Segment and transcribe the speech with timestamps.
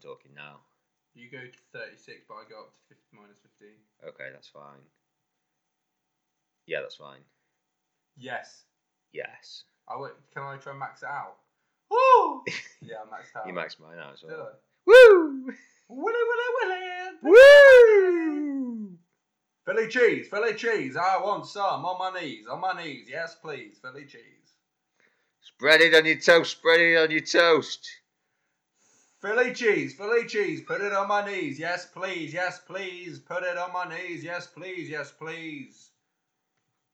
[0.00, 0.60] talking now.
[1.14, 3.68] You go to 36, but I go up to 50 minus 15.
[4.08, 4.80] Okay, that's fine.
[6.66, 7.20] Yeah, that's fine.
[8.16, 8.64] Yes.
[9.12, 9.64] Yes.
[9.88, 11.36] I wait, can I try and max it out?
[11.90, 12.42] Woo!
[12.82, 13.46] yeah, I maxed out.
[13.46, 14.52] You maxed mine out as Did well.
[14.52, 14.56] I?
[14.86, 15.52] Woo!
[15.88, 16.80] Willy, willy, willy!
[17.22, 18.92] Woo!
[19.66, 20.96] Philly cheese, Philly cheese.
[20.96, 23.06] I want some on my knees, on my knees.
[23.10, 24.54] Yes, please, Philly cheese.
[25.42, 26.52] Spread it on your toast.
[26.52, 27.88] Spread it on your toast.
[29.20, 30.62] Philly cheese, Philly cheese.
[30.66, 31.58] Put it on my knees.
[31.58, 33.18] Yes, please, yes, please.
[33.18, 34.24] Put it on my knees.
[34.24, 35.90] Yes, please, yes, please.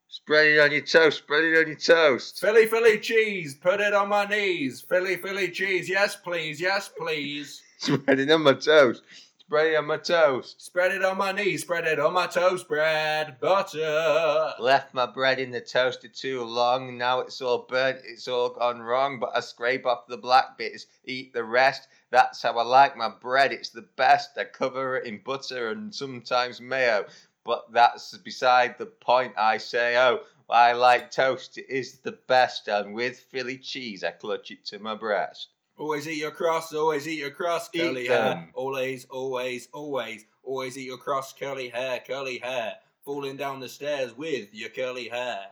[0.08, 1.18] Spread it on your toast.
[1.18, 2.40] Spread it on your toast.
[2.40, 3.54] Philly, Philly cheese.
[3.54, 4.80] Put it on my knees.
[4.80, 5.88] Philly, Philly cheese.
[5.88, 7.62] Yes, please, yes, please.
[7.78, 9.02] Spread it on my toast.
[9.38, 10.60] Spread it on my toast.
[10.60, 11.62] Spread it on my knees.
[11.62, 13.38] Spread it on my toast bread.
[13.38, 14.54] Butter.
[14.58, 16.98] Left my bread in the toaster too long.
[16.98, 18.00] Now it's all burnt.
[18.04, 19.20] It's all gone wrong.
[19.20, 20.86] But I scrape off the black bits.
[21.04, 21.86] Eat the rest.
[22.10, 23.52] That's how I like my bread.
[23.52, 24.38] It's the best.
[24.38, 27.06] I cover it in butter and sometimes mayo.
[27.44, 29.34] But that's beside the point.
[29.36, 31.58] I say, oh, I like toast.
[31.58, 32.68] It is the best.
[32.68, 35.48] And with Philly cheese, I clutch it to my breast.
[35.78, 38.36] Always eat your crust, always eat your Eat curly them.
[38.38, 38.48] hair.
[38.54, 42.76] Always, always, always, always eat your crust, curly hair, curly hair.
[43.04, 45.46] Falling down the stairs with your curly hair.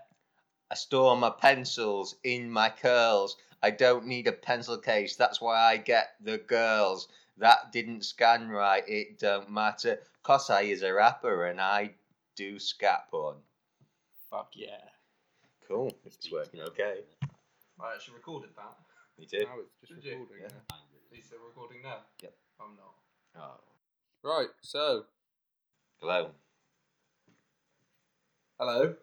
[0.70, 3.36] I store my pencils in my curls.
[3.62, 5.16] I don't need a pencil case.
[5.16, 7.08] That's why I get the girls.
[7.38, 8.82] That didn't scan right.
[8.86, 9.98] It don't matter.
[10.22, 11.90] Cause I is a rapper and I
[12.36, 13.36] do scat porn.
[14.30, 14.80] Fuck yeah.
[15.68, 15.92] Cool.
[16.04, 17.00] It's working okay.
[17.80, 18.76] I actually recorded that.
[19.18, 19.44] Me too.
[19.44, 20.18] Now it's just Did you?
[20.20, 20.42] recording.
[20.42, 20.48] Yeah.
[20.70, 20.76] yeah.
[21.12, 21.98] Are you still recording now?
[22.22, 22.34] Yep.
[22.60, 23.42] I'm not.
[23.42, 23.60] Oh.
[24.22, 25.04] Right, so
[26.00, 26.30] Hello.
[28.58, 28.94] Hello.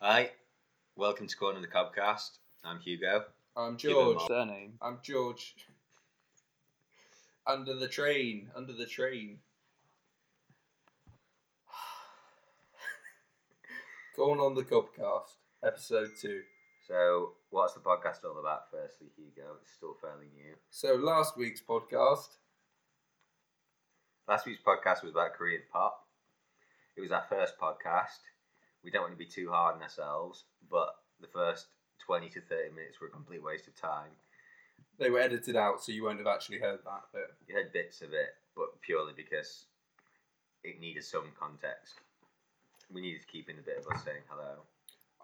[0.00, 0.30] Hi.
[0.96, 2.38] Welcome to Corner of the Cobcast.
[2.64, 3.26] I'm Hugo.
[3.56, 4.16] I'm Give him George.
[4.22, 4.28] up.
[4.28, 4.72] surname.
[4.82, 5.54] I'm George.
[7.46, 8.50] Under the train.
[8.54, 9.38] Under the train.
[14.16, 16.40] Going on the Cubcast, episode two.
[16.88, 19.56] So, what's the podcast all about, firstly, Hugo?
[19.60, 20.54] It's still fairly new.
[20.70, 22.28] So last week's podcast,
[24.28, 26.00] Last week's podcast was about Korean pop.
[26.96, 28.18] It was our first podcast.
[28.82, 30.88] We don't want to be too hard on ourselves, but
[31.20, 31.66] the first
[32.04, 34.10] 20 to 30 minutes were a complete waste of time.
[34.98, 37.30] they were edited out, so you won't have actually heard that bit.
[37.48, 39.66] You heard bits of it, but purely because
[40.64, 42.00] it needed some context.
[42.92, 44.62] We needed to keep in a bit of us saying hello.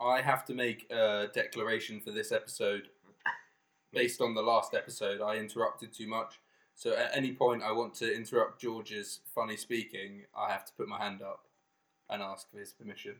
[0.00, 2.88] I have to make a declaration for this episode
[3.92, 5.20] based on the last episode.
[5.20, 6.40] I interrupted too much.
[6.74, 10.88] So at any point I want to interrupt George's funny speaking, I have to put
[10.88, 11.46] my hand up
[12.10, 13.16] and ask for his permission.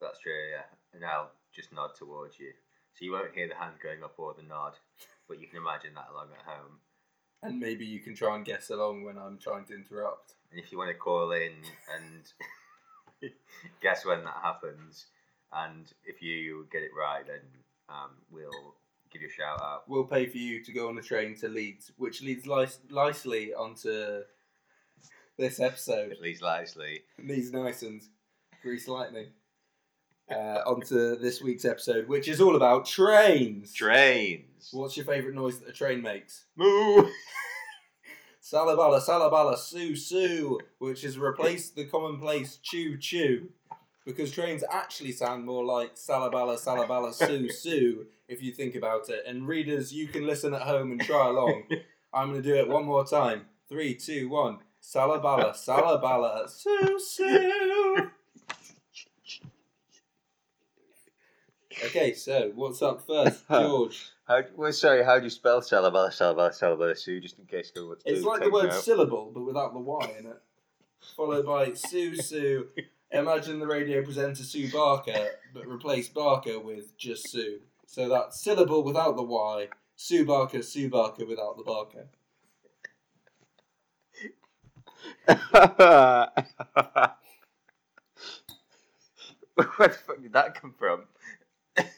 [0.00, 0.64] That's true, yeah.
[0.94, 2.52] And I'll just nod towards you.
[2.94, 4.74] So you won't hear the hand going up or the nod,
[5.28, 6.78] but you can imagine that along at home.
[7.42, 10.34] And maybe you can try and guess along when I'm trying to interrupt.
[10.50, 11.52] And if you want to call in
[11.92, 13.32] and
[13.82, 15.06] guess when that happens,
[15.52, 17.40] and if you get it right, then
[17.88, 18.74] um, we'll
[19.12, 19.88] give you a shout out.
[19.88, 22.46] We'll pay for you to go on a train to Leeds, which leads
[22.90, 24.22] nicely onto
[25.36, 26.16] this episode.
[26.20, 27.00] Least Lisley.
[27.22, 28.02] Leeds nice and
[28.62, 29.26] grease lightning.
[30.32, 33.72] Uh, onto this week's episode, which is all about trains.
[33.72, 34.68] Trains.
[34.72, 36.44] What's your favourite noise that a train makes?
[36.56, 37.08] Moo.
[38.42, 43.48] Salabala, salabala, sue, sue, which has replaced the commonplace choo, choo.
[44.04, 49.24] Because trains actually sound more like salabala, salabala, sue, sue, if you think about it.
[49.26, 51.64] And readers, you can listen at home and try along.
[52.12, 53.42] I'm going to do it one more time.
[53.68, 54.58] Three, two, one.
[54.82, 58.10] Salabala, salabala, sue, sue.
[61.84, 63.48] Okay, so what's up first?
[63.48, 64.10] George.
[64.26, 67.88] How, well, sorry, how do you spell Salabala, Salabala, Salabala, Sue, just in case no
[67.88, 70.40] one's It's like the word syllable, but without the Y in it.
[71.16, 72.68] Followed by Sue Sue.
[73.10, 77.60] Imagine the radio presenter Sue Barker, but replace Barker with just Sue.
[77.86, 79.68] So that's syllable without the Y.
[79.96, 82.06] Sue Barker, Sue Barker without the Barker.
[89.54, 91.02] Where the fuck did that come from?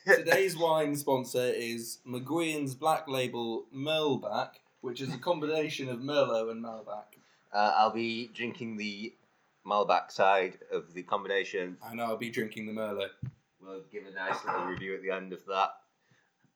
[0.06, 4.50] Today's wine sponsor is McGuinn's Black Label Merlback,
[4.82, 7.18] which is a combination of Merlot and Malbec.
[7.52, 9.14] Uh, I'll be drinking the
[9.66, 11.76] Malbec side of the combination.
[11.84, 13.10] And I'll be drinking the Merlot.
[13.60, 15.70] We'll give a nice little review at the end of that.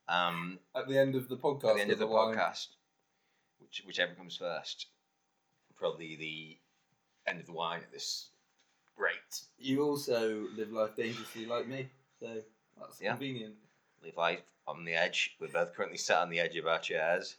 [0.08, 1.70] Um, At the end of the podcast.
[1.70, 2.34] at the end of the wine.
[2.36, 2.68] podcast,
[3.58, 4.86] which whichever comes first.
[5.76, 6.56] Probably the
[7.30, 8.28] end of the wine at this
[8.96, 9.42] rate.
[9.58, 11.88] You also live life dangerously like me,
[12.20, 12.40] so
[12.80, 13.10] that's Yeah.
[13.12, 13.54] convenient.
[14.02, 15.36] Live life on the edge.
[15.40, 17.36] We're both currently sat on the edge of our chairs.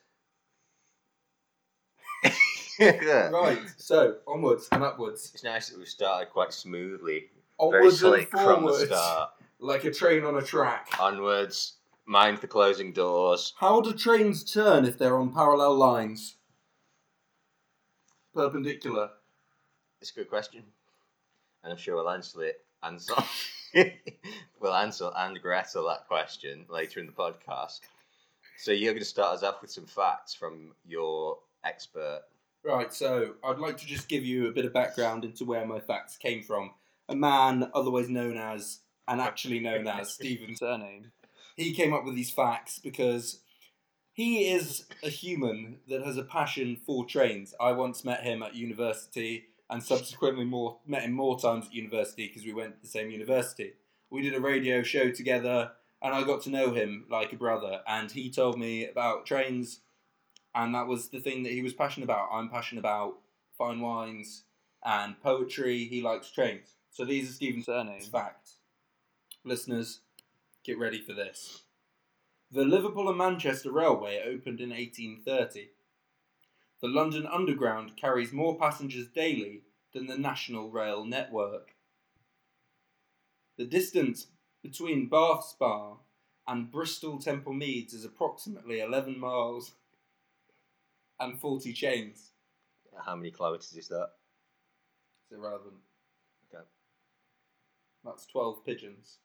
[2.80, 5.32] Right, so onwards and upwards.
[5.34, 7.26] It's nice that we've started quite smoothly.
[7.60, 8.86] Very Onwards and slick from the forwards.
[8.86, 9.32] start.
[9.60, 10.88] Like a train on a track.
[10.98, 11.74] Onwards,
[12.06, 13.54] mind the closing doors.
[13.58, 16.38] How do trains turn if they're on parallel lines?
[18.34, 19.10] Perpendicular.
[20.00, 20.64] It's a good question.
[21.64, 22.64] And I'm sure we'll answer it.
[22.82, 23.14] Answer.
[24.60, 27.80] we'll answer and Gretel that question later in the podcast.
[28.58, 32.22] So you're going to start us off with some facts from your expert.
[32.64, 35.80] Right, so I'd like to just give you a bit of background into where my
[35.80, 36.72] facts came from.
[37.08, 41.12] A man, otherwise known as, and actually known as, Stephen Surname.
[41.56, 43.40] He came up with these facts because
[44.12, 47.54] he is a human that has a passion for trains.
[47.60, 52.28] I once met him at university and subsequently more met him more times at university
[52.28, 53.74] because we went to the same university.
[54.10, 55.72] We did a radio show together
[56.02, 59.82] and I got to know him like a brother and he told me about trains
[60.56, 62.30] and that was the thing that he was passionate about.
[62.32, 63.20] I'm passionate about
[63.58, 64.44] fine wines
[64.84, 65.86] and poetry.
[65.86, 66.76] He likes trains.
[66.90, 68.08] So these are Stephen's surnames.
[68.08, 68.50] Fact,
[69.46, 70.02] Listeners,
[70.66, 71.64] get ready for this.
[72.52, 75.70] The Liverpool and Manchester Railway opened in 1830.
[76.82, 81.76] The London Underground carries more passengers daily than the National Rail Network.
[83.58, 84.28] The distance
[84.64, 85.98] between Bath Spa
[86.48, 89.74] and Bristol Temple Meads is approximately 11 miles
[91.20, 92.32] and 40 chains.
[93.06, 94.12] How many kilometres is that?
[95.24, 95.76] It's irrelevant.
[96.54, 96.64] Okay.
[98.06, 99.18] That's 12 pigeons.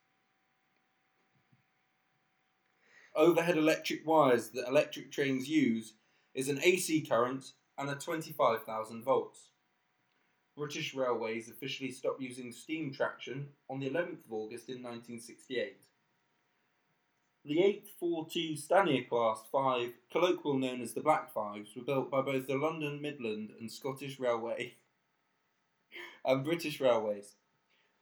[3.15, 5.95] Overhead electric wires that electric trains use
[6.35, 9.49] is an AC current and a 25,000 volts.
[10.57, 15.77] British Railways officially stopped using steam traction on the 11th of August in 1968.
[17.45, 22.47] The 842 Stanier Class 5, colloquial known as the Black Fives, were built by both
[22.47, 24.75] the London Midland and Scottish Railway
[26.25, 27.35] and British Railways.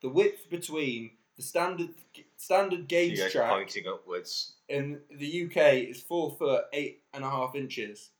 [0.00, 1.90] The width between the standard
[2.36, 7.30] standard gauge guys track pointing upwards, in the UK is four foot eight and a
[7.30, 8.10] half inches,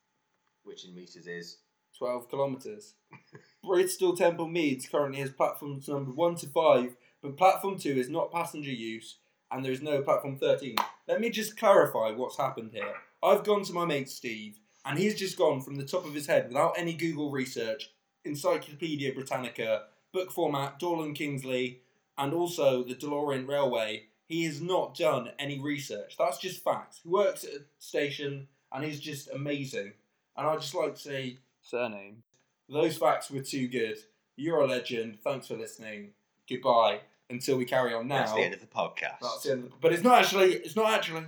[0.63, 1.57] which in metres is.
[1.97, 2.95] twelve kilometres.
[3.63, 8.31] Bristol Temple Meads currently has platforms number one to five, but platform two is not
[8.31, 9.17] passenger use,
[9.51, 10.75] and there is no platform thirteen.
[11.07, 12.93] Let me just clarify what's happened here.
[13.21, 16.27] I've gone to my mate Steve, and he's just gone from the top of his
[16.27, 17.91] head without any Google research,
[18.25, 21.77] Encyclopedia Britannica, book format, Dorling Kindersley,
[22.17, 24.05] and also the DeLorean Railway.
[24.25, 26.15] He has not done any research.
[26.17, 27.01] That's just facts.
[27.03, 29.93] He works at a station, and he's just amazing.
[30.35, 32.23] And I'd just like to say, surname.
[32.69, 33.97] Those facts were too good.
[34.35, 35.19] You're a legend.
[35.23, 36.11] Thanks for listening.
[36.49, 37.01] Goodbye.
[37.29, 38.19] Until we carry on now.
[38.19, 39.19] That's the end of the podcast.
[39.21, 39.63] That's the end.
[39.65, 40.53] Of, but it's not actually.
[40.53, 41.25] It's not actually.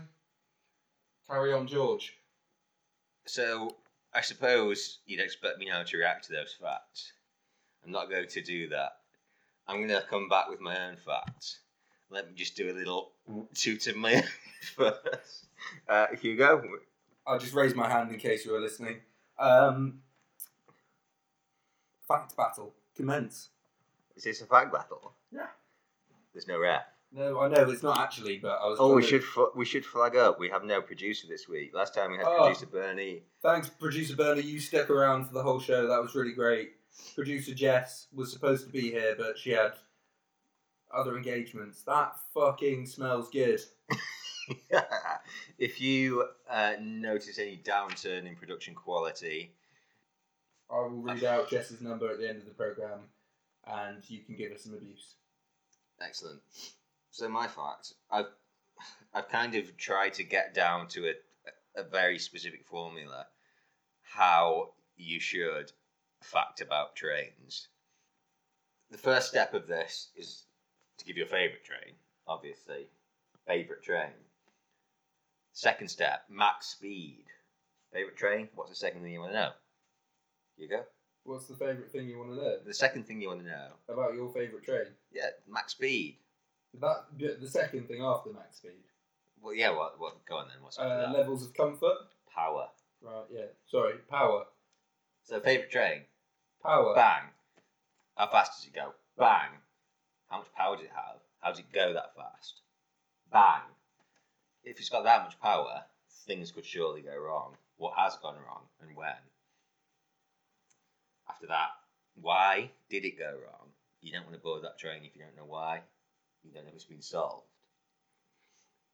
[1.28, 2.18] Carry on, George.
[3.26, 3.76] So,
[4.14, 7.14] I suppose you'd expect me now to react to those facts.
[7.84, 8.98] I'm not going to do that.
[9.68, 11.60] I'm going to come back with my own facts.
[12.12, 13.12] Let me just do a little
[13.56, 14.24] toot of my
[14.76, 15.48] first.
[15.90, 16.62] Uh, Hugo,
[17.28, 18.98] I'll just raise my hand in case you were listening.
[19.40, 20.00] Um,
[22.08, 23.50] fact battle commence.
[24.16, 25.14] is this a fact battle?
[25.32, 25.48] Yeah.
[26.34, 26.84] There's no ref.
[27.12, 28.78] No, I know it's not actually, but I was.
[28.80, 30.38] Oh, we should fl- we should flag up.
[30.40, 31.74] We have no producer this week.
[31.74, 32.44] Last time we had Oh.
[32.44, 33.24] producer Bernie.
[33.42, 34.42] Thanks, producer Bernie.
[34.42, 35.88] You stuck around for the whole show.
[35.88, 36.74] That was really great.
[37.14, 39.74] Producer Jess was supposed to be here, but she had
[40.94, 41.84] other engagements.
[41.84, 43.62] That fucking smells good.
[45.58, 49.52] if you uh, notice any downturn in production quality,
[50.70, 53.00] I will read out Jess's number at the end of the program,
[53.68, 55.16] and you can give us some abuse.
[56.02, 56.42] excellent.
[57.12, 58.28] So my fact, I've
[59.14, 61.14] I've kind of tried to get down to a
[61.76, 63.28] a very specific formula
[64.02, 65.72] how you should
[66.22, 67.68] fact about trains.
[68.92, 70.46] The first step of this is
[70.98, 71.96] to give you a favourite train,
[72.28, 72.88] obviously.
[73.46, 74.12] Favourite train.
[75.56, 77.24] Second step, max speed.
[77.94, 78.50] Favourite train?
[78.56, 79.52] What's the second thing you want to know?
[80.58, 80.84] Hugo?
[81.24, 83.68] What's the favourite thing you want to know The second thing you want to know?
[83.88, 84.88] about your favourite train?
[85.14, 86.18] Yeah, max speed.
[86.82, 88.84] That the second thing after max speed.
[89.42, 89.98] Well, yeah, what?
[89.98, 90.26] What?
[90.26, 90.58] Go on then.
[90.62, 92.00] What's Uh, levels of comfort.
[92.34, 92.68] Power.
[93.02, 93.24] Right.
[93.32, 93.46] Yeah.
[93.66, 93.94] Sorry.
[94.10, 94.44] Power.
[95.24, 96.02] So favourite train?
[96.62, 96.94] Power.
[96.96, 97.30] Bang.
[98.18, 98.92] How fast does it go?
[99.18, 99.52] Bang.
[100.30, 101.22] How much power does it have?
[101.40, 102.60] How does it go that fast?
[103.32, 103.62] Bang.
[104.66, 105.84] If it's got that much power,
[106.26, 107.56] things could surely go wrong.
[107.78, 109.14] What has gone wrong and when?
[111.30, 111.70] After that,
[112.16, 113.70] why did it go wrong?
[114.02, 115.82] You don't want to board that train if you don't know why.
[116.44, 117.46] You don't know if it's been solved.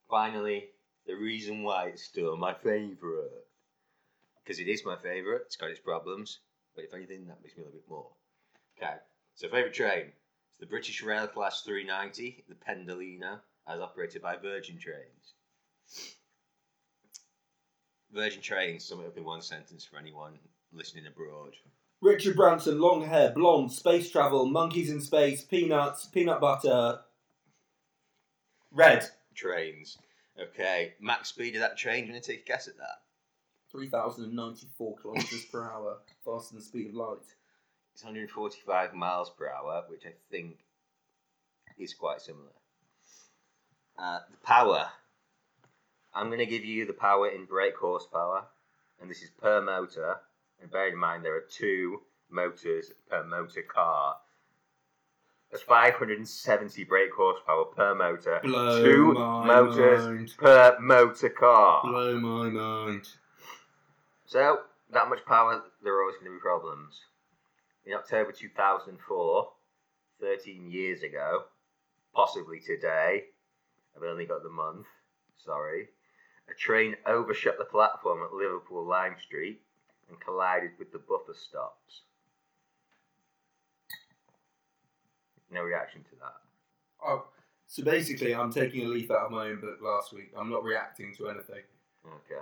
[0.10, 0.70] Finally,
[1.08, 3.32] the reason why it's still my favourite.
[4.44, 6.40] Because it is my favourite, it's got its problems.
[6.76, 8.10] But if anything, that makes me a little bit more.
[8.78, 8.96] Okay.
[9.36, 10.12] So favourite train?
[10.50, 15.34] It's the British Rail Class 390, the Pendolino, as operated by Virgin Trains.
[18.14, 20.34] Virgin Trains, sum it up in one sentence for anyone
[20.74, 21.56] listening abroad.
[22.02, 27.00] Richard Branson, long hair, blonde, space travel, monkeys in space, peanuts, peanut butter.
[28.72, 29.08] Red.
[29.36, 29.98] Trains.
[30.40, 30.94] Okay.
[31.00, 33.02] Max speed of that train, do you want to take a guess at that?
[33.72, 37.18] 3,094 kilometres per hour, faster than the speed of light.
[37.94, 40.58] It's 145 miles per hour, which I think
[41.78, 42.52] is quite similar.
[43.98, 44.90] Uh, the power.
[46.14, 48.46] I'm going to give you the power in brake horsepower,
[49.00, 50.18] and this is per motor.
[50.62, 54.18] And bear in mind there are two motors per motor car.
[55.52, 58.40] That's 570 brake horsepower per motor.
[58.44, 60.34] Blow two motors mind.
[60.38, 61.82] per motor car.
[61.84, 63.08] Blow my mind.
[64.26, 64.60] So,
[64.92, 67.02] that much power, there are always going to be problems.
[67.86, 69.52] In October 2004,
[70.22, 71.46] 13 years ago,
[72.14, 73.24] possibly today,
[73.96, 74.86] I've only got the month,
[75.44, 75.88] sorry,
[76.52, 79.62] a train overshot the platform at Liverpool Lime Street
[80.10, 82.02] and collided with the buffer stops.
[85.52, 86.36] No reaction to that.
[87.06, 87.26] Oh,
[87.68, 90.32] so basically, I'm taking a leaf out of my own book last week.
[90.38, 91.64] I'm not reacting to anything.
[92.06, 92.42] Okay.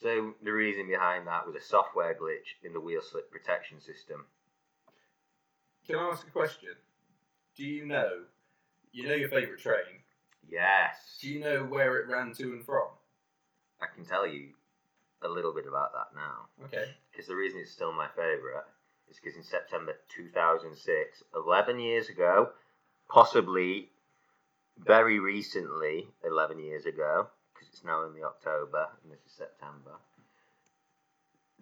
[0.00, 4.24] So, the reason behind that was a software glitch in the wheel slip protection system.
[5.86, 6.70] Can I ask a question?
[7.56, 8.22] Do you know,
[8.92, 10.02] you know your favourite train?
[10.48, 11.18] Yes!
[11.20, 12.88] Do you know where it ran to and from?
[13.80, 14.48] I can tell you
[15.22, 16.66] a little bit about that now.
[16.66, 16.90] Okay.
[17.10, 18.64] Because the reason it's still my favourite
[19.10, 22.50] is because in September 2006, 11 years ago,
[23.08, 23.88] possibly
[24.78, 29.98] very recently, 11 years ago, because it's now only October and this is September,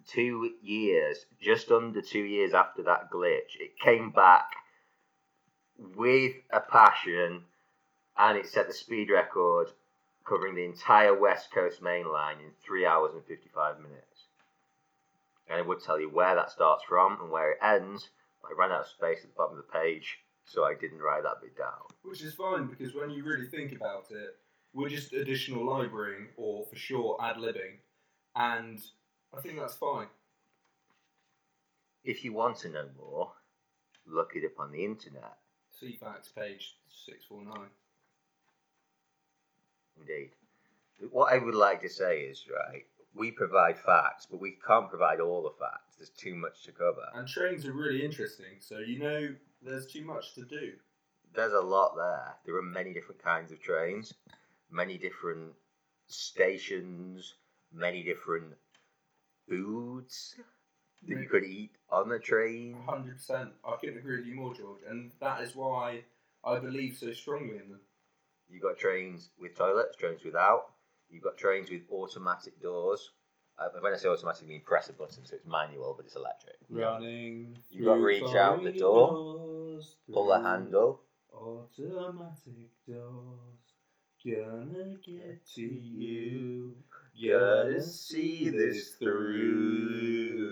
[0.07, 4.49] two years, just under two years after that glitch, it came back
[5.95, 7.41] with a passion
[8.17, 9.67] and it set the speed record
[10.27, 14.27] covering the entire West Coast main line in 3 hours and 55 minutes.
[15.49, 18.09] And it would tell you where that starts from and where it ends.
[18.43, 21.23] I ran out of space at the bottom of the page, so I didn't write
[21.23, 21.87] that bit down.
[22.03, 24.35] Which is fine because when you really think about it,
[24.73, 27.79] we're just additional librarying or for sure ad libbing,
[28.35, 28.79] and
[29.35, 30.07] I think that's fine.
[32.03, 33.31] If you want to know more,
[34.05, 35.37] look it up on the internet.
[35.81, 37.69] Ceefax page 649.
[39.99, 40.31] Indeed.
[41.11, 45.19] What I would like to say is, right, we provide facts, but we can't provide
[45.19, 45.95] all the facts.
[45.97, 47.05] There's too much to cover.
[47.13, 50.73] And trains are really interesting, so you know there's too much to do.
[51.33, 52.35] There's a lot there.
[52.45, 54.13] There are many different kinds of trains,
[54.71, 55.53] many different
[56.07, 57.35] stations,
[57.73, 58.55] many different
[59.47, 60.35] foods
[61.07, 62.77] that you could eat on the train.
[62.87, 63.49] 100%.
[63.65, 66.03] I couldn't agree with you more, George, and that is why
[66.43, 67.79] I believe so strongly in them.
[68.49, 70.71] You've got trains with toilets, trains without.
[71.09, 73.11] You've got trains with automatic doors.
[73.59, 76.15] Uh, when I say automatic, I mean press a button, so it's manual, but it's
[76.15, 76.55] electric.
[76.69, 77.57] Running.
[77.69, 81.01] You've got to reach out the door, corridors, Pull the handle.
[81.33, 83.57] Automatic doors.
[84.25, 86.75] Gonna get to you.
[87.21, 90.47] Gotta see this through.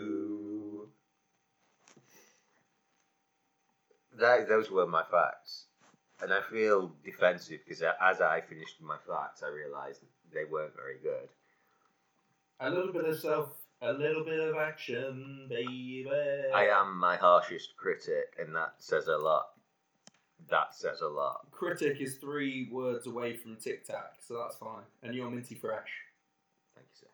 [4.17, 5.65] That, those were my facts.
[6.21, 10.01] And I feel defensive because as I finished my facts, I realised
[10.33, 11.29] they weren't very good.
[12.61, 13.49] A little bit of self,
[13.81, 16.05] a little bit of action, baby.
[16.53, 19.47] I am my harshest critic, and that says a lot.
[20.49, 21.47] That says a lot.
[21.51, 24.83] Critic is three words away from Tic Tac, so that's fine.
[25.03, 25.89] And you're minty fresh.
[26.75, 27.07] Thank you,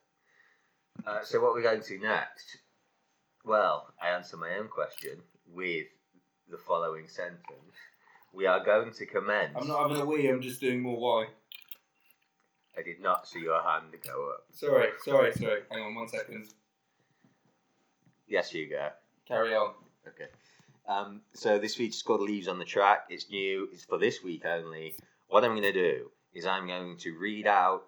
[1.04, 1.10] sir.
[1.10, 2.58] Uh, so, what we're going to next?
[3.44, 5.18] Well, I answer my own question
[5.52, 5.86] with
[6.48, 7.40] the following sentence.
[8.32, 9.54] We are going to commence.
[9.56, 11.26] I'm not having a wee, I'm just doing more why.
[12.76, 14.44] I did not see your hand go up.
[14.52, 15.60] Sorry, sorry, sorry.
[15.70, 16.48] Hang on one second.
[18.26, 18.88] Yes, you go.
[19.28, 19.74] Carry on.
[20.08, 20.30] Okay.
[20.88, 23.06] Um, so this feature's called Leaves on the Track.
[23.10, 23.68] It's new.
[23.72, 24.94] It's for this week only.
[25.28, 27.84] What I'm going to do is I'm going to read out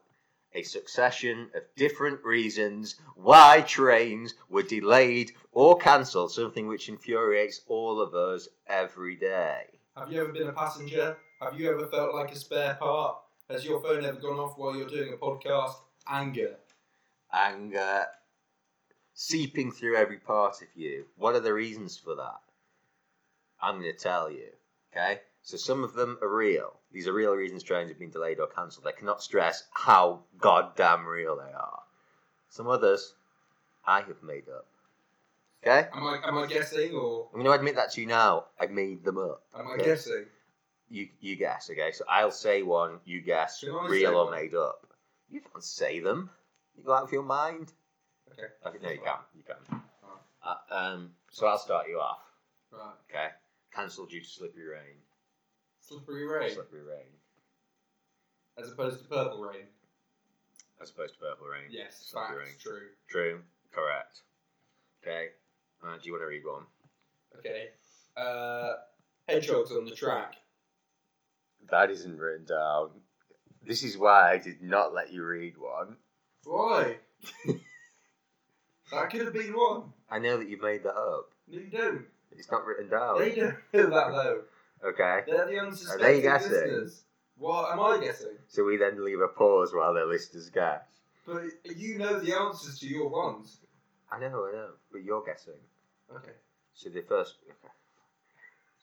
[0.54, 8.00] a succession of different reasons why trains were delayed or cancelled, something which infuriates all
[8.00, 9.73] of us every day.
[9.96, 11.16] Have you ever been a passenger?
[11.40, 13.16] Have you ever felt like a spare part?
[13.48, 15.76] Has your phone ever gone off while you're doing a podcast?
[16.08, 16.56] Anger.
[17.32, 18.06] Anger
[19.14, 21.04] seeping through every part of you.
[21.16, 22.40] What are the reasons for that?
[23.62, 24.48] I'm going to tell you.
[24.92, 25.20] Okay?
[25.42, 26.72] So some of them are real.
[26.90, 28.88] These are real reasons trains have been delayed or cancelled.
[28.88, 31.82] I cannot stress how goddamn real they are.
[32.48, 33.14] Some others
[33.86, 34.66] I have made up.
[35.66, 35.88] Okay?
[35.94, 38.46] Am I am I guessing or I'm going to admit that to you now.
[38.60, 39.42] I made them up.
[39.58, 39.84] am I Okay.
[39.84, 40.26] guessing?
[40.90, 41.92] You you guess, okay?
[41.92, 44.34] So I'll say one, you guess, real or one?
[44.34, 44.86] made up.
[45.30, 46.28] You can't say them.
[46.76, 47.72] You go out of your mind.
[48.30, 48.42] Okay.
[48.66, 49.18] Okay, no, you can.
[49.34, 49.80] You can.
[50.42, 52.18] Uh, um, so I'll start you off,
[52.70, 52.92] Right.
[53.10, 53.28] okay?
[53.72, 54.96] Cancelled due to slippery rain.
[55.80, 57.06] Slippery rain Slippery rain.
[58.58, 59.66] as opposed to purple rain.
[60.82, 61.68] As opposed to purple rain.
[61.70, 62.54] Yes, Slippery rain.
[62.60, 62.88] true.
[63.08, 63.40] True.
[63.72, 64.20] Correct.
[65.02, 65.28] Okay.
[65.84, 66.62] Uh, do you want to read one?
[67.38, 67.68] Okay.
[68.16, 68.74] Uh,
[69.28, 70.34] hedgehogs on the track.
[71.70, 72.90] That isn't written down.
[73.66, 75.96] This is why I did not let you read one.
[76.44, 76.96] Why?
[78.92, 79.92] that could have been one.
[80.10, 81.30] I know that you've made that up.
[81.48, 82.04] No, you don't.
[82.36, 83.18] It's not written down.
[83.18, 84.40] They don't know that low.
[84.84, 85.20] Okay.
[85.26, 86.50] They're the unsuspecting Are they guessing?
[86.52, 87.02] listeners.
[87.36, 88.36] What am I guessing?
[88.48, 90.82] So we then leave a pause while their listeners guess.
[91.26, 93.58] But you know the answers to your ones.
[94.10, 95.54] I know, I know, but you're guessing.
[96.10, 96.32] Okay.
[96.74, 97.36] So the first.
[97.46, 97.72] Okay.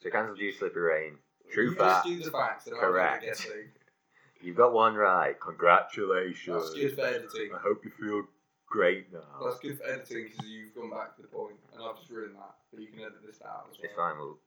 [0.02, 1.14] So cancel due slippery rain.
[1.52, 2.08] True you fact.
[2.08, 3.48] just do the facts and Correct.
[4.42, 5.40] You've got one right.
[5.40, 6.64] Congratulations.
[6.64, 7.52] That's good for editing.
[7.54, 8.24] I hope you feel
[8.68, 9.20] great now.
[9.44, 12.36] That's good for editing because you've gone back to the point, and I've just ruined
[12.36, 12.56] that.
[12.72, 13.84] But you can edit this out as well.
[13.84, 14.18] It's fine.
[14.18, 14.38] We'll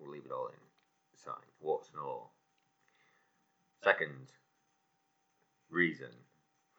[0.00, 0.58] we'll leave it all in.
[1.14, 1.34] It's fine.
[1.60, 2.32] What's and all.
[3.84, 4.32] Second
[5.70, 6.10] reason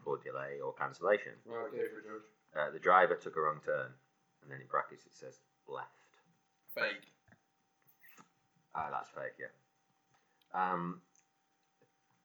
[0.03, 1.33] for delay or cancellation.
[1.45, 2.27] Right, go for George.
[2.55, 3.91] Uh, the driver took a wrong turn,
[4.47, 5.89] and then in brackets it says left.
[6.73, 7.11] Fake.
[8.73, 9.33] Ah, that's fake.
[9.39, 9.47] Yeah.
[10.53, 11.01] Um,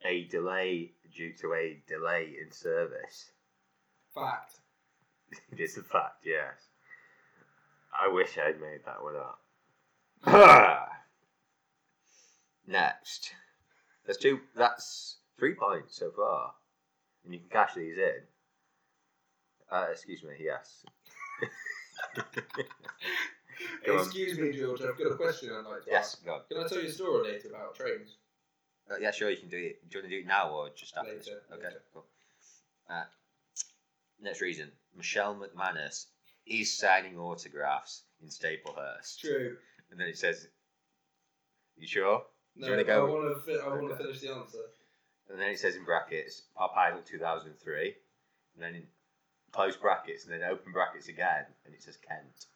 [0.05, 3.33] a delay due to a delay in service.
[4.15, 4.61] Fact.
[5.53, 6.25] it is a fact.
[6.25, 6.69] Yes.
[8.01, 9.41] I wish I'd made that one up.
[12.67, 13.33] Next.
[14.07, 14.41] There's two.
[14.55, 16.53] That's three points so far,
[17.25, 18.21] and you can cash these in.
[19.71, 20.35] Uh, excuse me.
[20.39, 20.85] Yes.
[23.87, 24.05] Go on.
[24.05, 24.81] Excuse me, George.
[24.83, 26.15] I've got a question I'd like to Yes.
[26.15, 26.25] ask.
[26.25, 26.43] Go on.
[26.49, 28.17] Can I tell you a story later about trains?
[28.91, 29.31] Uh, yeah, sure.
[29.31, 29.89] You can do it.
[29.89, 31.15] Do you want to do it now or just after?
[31.17, 31.27] this?
[31.27, 31.65] Later, Okay.
[31.69, 31.83] later.
[31.93, 32.07] Cool.
[32.89, 33.05] Uh,
[34.21, 34.71] next reason.
[34.95, 36.07] Michelle McManus
[36.47, 39.57] is signing autographs in Staplehurst, True.
[39.91, 40.49] and then it says,
[41.77, 43.07] "You sure?" No, you wanna go?
[43.07, 43.41] I want to.
[43.43, 44.03] Fi- I want to Okay.
[44.03, 44.71] finish the answer.
[45.29, 47.97] And then it says in brackets, Pop Idol 2003,
[48.55, 48.91] and then in
[49.53, 52.47] close brackets, and then open brackets again, and it says Kent.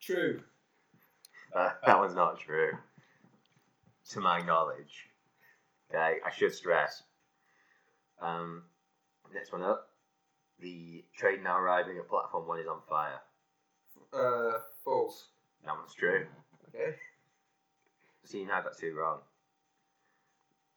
[0.00, 0.40] True.
[1.54, 2.72] Uh, that one's not true,
[4.10, 5.08] to my knowledge.
[5.90, 7.02] Okay, I should stress.
[8.20, 8.62] Um,
[9.34, 9.88] next one up.
[10.60, 13.20] The train now arriving at platform one is on fire.
[14.12, 15.28] Uh, false.
[15.64, 16.26] That one's true.
[16.68, 16.96] Okay.
[18.24, 19.18] So you now got two wrong.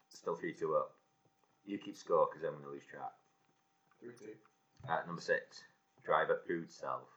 [0.10, 0.92] Still three two up.
[1.66, 3.12] You keep score because I'm going to lose track.
[4.06, 4.34] Three two.
[4.88, 5.64] Uh, number six.
[6.06, 7.10] Driver pooed self.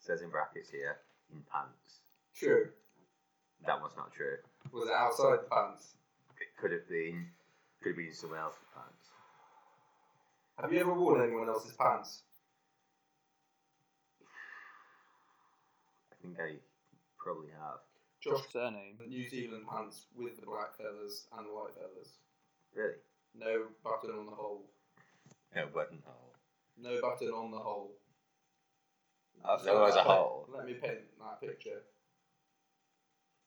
[0.00, 0.98] Says in brackets here,
[1.32, 2.00] in pants.
[2.36, 2.68] True.
[3.66, 4.36] That one's not true.
[4.70, 5.94] Was it outside the pants?
[6.40, 7.26] It could have been,
[7.80, 9.08] could have been someone else's pants.
[10.60, 12.22] Have you ever worn anyone else's pants?
[16.12, 16.56] I think I
[17.18, 17.80] probably have.
[18.20, 18.98] Josh surname.
[19.08, 22.18] New Zealand pants with the black feathers and the white feathers.
[22.74, 23.00] Really?
[23.34, 24.66] No button on the hole.
[25.54, 26.34] No buttonhole.
[26.78, 27.92] No button on the hole.
[29.64, 30.48] There was a let- hole.
[30.48, 31.82] Let me paint that picture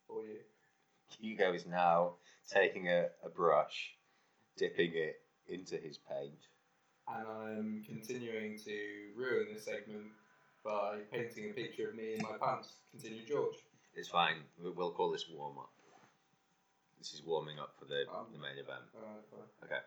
[0.07, 0.39] for you.
[1.19, 2.13] Hugo is now
[2.49, 3.95] taking a, a brush,
[4.57, 6.47] dipping it into his paint.
[7.07, 8.79] And I'm continuing to
[9.15, 10.07] ruin this segment
[10.63, 12.73] by painting a picture of me in my pants.
[12.91, 13.55] Continue, George.
[13.95, 14.37] It's fine.
[14.61, 15.69] we- We'll call this warm up.
[16.97, 18.83] This is warming up for the, Um, the main event.
[19.63, 19.79] Okay.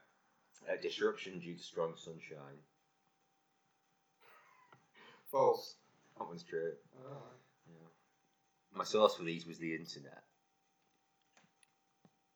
[0.66, 2.58] Uh, disruption due to strong sunshine.
[5.30, 5.76] False.
[6.18, 6.72] That one's true.
[6.94, 7.14] Yeah.
[8.74, 10.22] My source for these was the internet.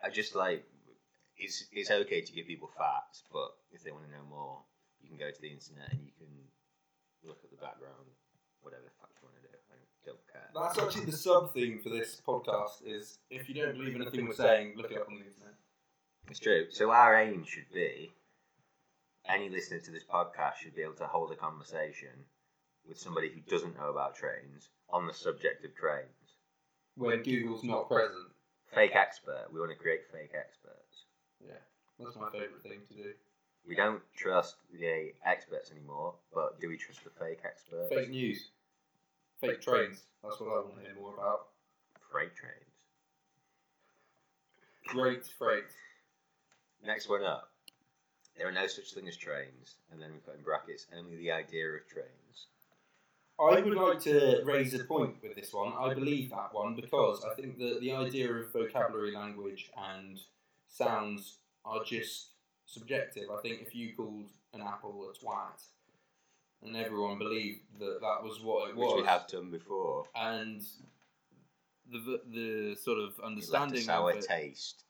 [0.02, 0.64] I just like
[1.36, 4.58] it's it's okay to give people facts, but if they want to know more,
[5.00, 6.28] you can go to the internet and you can
[7.24, 8.10] look at the background,
[8.62, 9.54] whatever facts you want to do.
[9.70, 10.48] I don't care.
[10.54, 14.34] That's actually the sub theme for this podcast is if you don't believe anything we're
[14.34, 15.54] saying, look it up on the internet.
[16.28, 16.66] It's true.
[16.70, 18.12] So our aim should be
[19.28, 22.26] any listener to this podcast should be able to hold a conversation
[22.86, 26.08] with somebody who doesn't know about trains on the subject of trains.
[26.96, 28.28] When Google's not present.
[28.74, 29.46] Fake expert.
[29.52, 31.04] We want to create fake experts.
[31.40, 31.60] Yeah.
[31.98, 33.12] That's my favourite thing to do.
[33.66, 37.94] We don't trust the experts anymore, but do we trust the fake experts?
[37.94, 38.50] Fake news.
[39.40, 40.02] Fake trains.
[40.22, 41.48] That's what I want to hear more about.
[42.10, 42.56] Freight trains.
[44.86, 45.70] Great freight.
[46.84, 47.48] Next one up.
[48.36, 51.30] There are no such thing as trains, and then we put in brackets only the
[51.30, 52.46] idea of trains.
[53.38, 55.72] I would like to raise a point with this one.
[55.78, 60.18] I believe that one because I think that the idea of vocabulary, language, and
[60.68, 62.30] sounds are just
[62.66, 63.24] subjective.
[63.32, 65.62] I think if you called an apple a twat,
[66.62, 70.04] and everyone believed that that was what it was, Which we have done before.
[70.14, 70.62] and
[71.90, 74.84] the the sort of It left a understanding sour of it, taste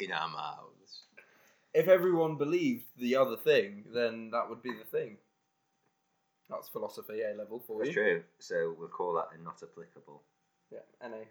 [0.00, 1.02] in our mouths.
[1.74, 5.16] if everyone believed the other thing, then that would be the thing.
[6.50, 8.02] That's philosophy A level for That's you.
[8.02, 8.22] true.
[8.38, 10.20] So we'll call that a not applicable.
[10.70, 11.24] Yeah, NA.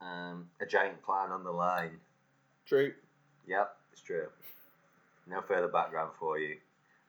[0.00, 1.98] Um, a giant plan on the line.
[2.66, 2.92] True.
[3.46, 4.26] Yep, it's true.
[5.26, 6.56] No further background for you.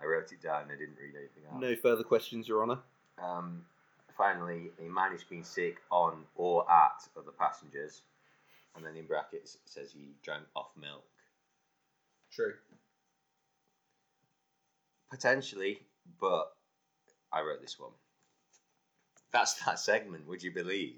[0.02, 0.66] I wrote it down.
[0.68, 1.62] I didn't read anything else.
[1.62, 2.80] No further questions, Your Honour.
[3.22, 3.64] Um,
[4.18, 8.02] finally, a man who's been sick on or at other passengers,
[8.76, 11.06] and then in brackets it says he drank off milk.
[12.32, 12.54] True.
[15.10, 15.80] Potentially,
[16.20, 16.52] but
[17.32, 17.92] I wrote this one.
[19.32, 20.28] That's that segment.
[20.28, 20.96] Would you believe?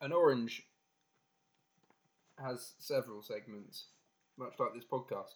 [0.00, 0.64] An orange
[2.38, 3.86] has several segments,
[4.36, 5.34] much like this podcast.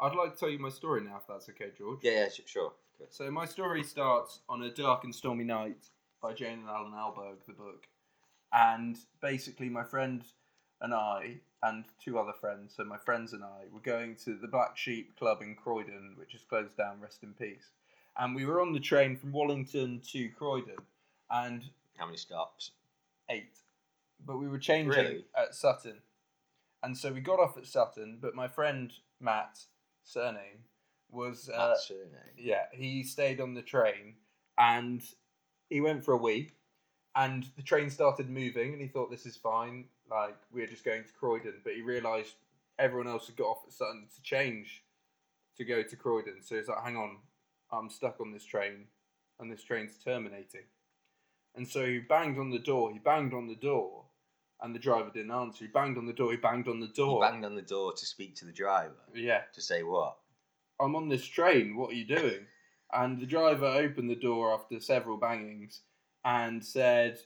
[0.00, 2.00] I'd like to tell you my story now, if that's okay, George.
[2.02, 2.72] Yeah, yeah, sure.
[2.98, 3.12] Good.
[3.12, 5.88] So my story starts on a dark and stormy night
[6.22, 7.86] by Jane and Allan Ahlberg, the book,
[8.52, 10.22] and basically my friend
[10.80, 14.46] and I and two other friends, so my friends and I, were going to the
[14.48, 17.00] Black Sheep Club in Croydon, which is closed down.
[17.00, 17.70] Rest in peace.
[18.18, 20.76] And we were on the train from Wallington to Croydon,
[21.30, 21.62] and
[21.96, 22.72] How many stops?
[23.28, 23.58] eight,
[24.24, 25.24] but we were changing Really?
[25.36, 25.98] at Sutton,
[26.82, 28.18] and so we got off at Sutton.
[28.20, 29.58] But my friend Matt,
[30.04, 30.64] surname,
[31.10, 32.34] was uh, surname.
[32.38, 34.14] yeah, he stayed on the train
[34.58, 35.02] and
[35.70, 36.50] he went for a wee.
[37.14, 39.86] And the train started moving, and he thought this is fine.
[40.10, 42.34] Like we're just going to Croydon, but he realised
[42.78, 44.84] everyone else had got off at Sutton to change
[45.56, 46.42] to go to Croydon.
[46.42, 47.18] So he's like, "Hang on,
[47.72, 48.86] I'm stuck on this train,
[49.40, 50.66] and this train's terminating."
[51.54, 52.92] And so he banged on the door.
[52.92, 54.04] He banged on the door,
[54.60, 55.64] and the driver didn't answer.
[55.64, 56.30] He banged on the door.
[56.30, 57.24] He banged on the door.
[57.24, 60.18] He banged on the door to speak to the driver Yeah, to say what?
[60.78, 61.76] I'm on this train.
[61.76, 62.46] What are you doing?
[62.92, 65.80] And the driver opened the door after several bangings
[66.24, 67.18] and said,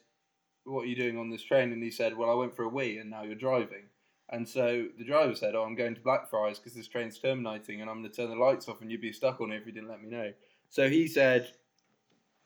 [0.70, 1.72] What are you doing on this train?
[1.72, 3.84] And he said, Well, I went for a wee and now you're driving.
[4.28, 7.90] And so the driver said, Oh, I'm going to Blackfriars because this train's terminating and
[7.90, 9.72] I'm going to turn the lights off and you'd be stuck on it if you
[9.72, 10.32] didn't let me know.
[10.68, 11.50] So he said,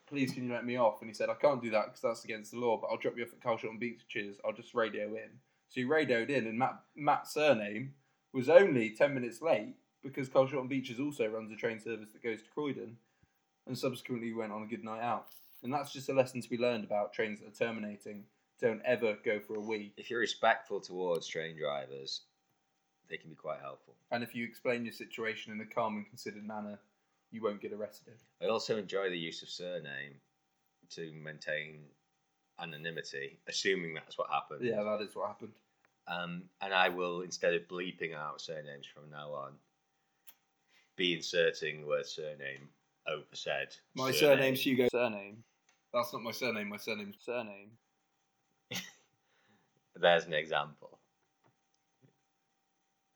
[0.07, 1.01] Please, can you let me off?
[1.01, 3.17] And he said, I can't do that because that's against the law, but I'll drop
[3.17, 4.37] you off at Carshalton Beeches.
[4.45, 5.31] I'll just radio in.
[5.69, 7.95] So he radioed in, and Matt, Matt's surname
[8.33, 12.43] was only 10 minutes late because Carshalton Beeches also runs a train service that goes
[12.43, 12.97] to Croydon
[13.67, 15.29] and subsequently went on a good night out.
[15.65, 18.25] And that's just a lesson to be learned about trains that are terminating.
[18.61, 19.95] Don't ever go for a wee.
[19.97, 22.21] If you're respectful towards train drivers,
[23.09, 23.95] they can be quite helpful.
[24.13, 26.79] And if you explain your situation in a calm and considered manner,
[27.31, 28.15] you won't get arrested.
[28.43, 30.15] I also enjoy the use of surname
[30.91, 31.81] to maintain
[32.61, 34.65] anonymity, assuming that's what happened.
[34.65, 35.55] Yeah, that is what happened.
[36.07, 39.53] Um, and I will, instead of bleeping out surnames from now on,
[40.97, 42.69] be inserting the word surname
[43.09, 43.75] over said.
[43.95, 44.39] My surname.
[44.39, 44.89] surname's Hugo.
[44.91, 45.43] Surname.
[45.95, 46.69] That's not my surname.
[46.69, 47.71] My surname's surname.
[49.97, 50.99] There's an example.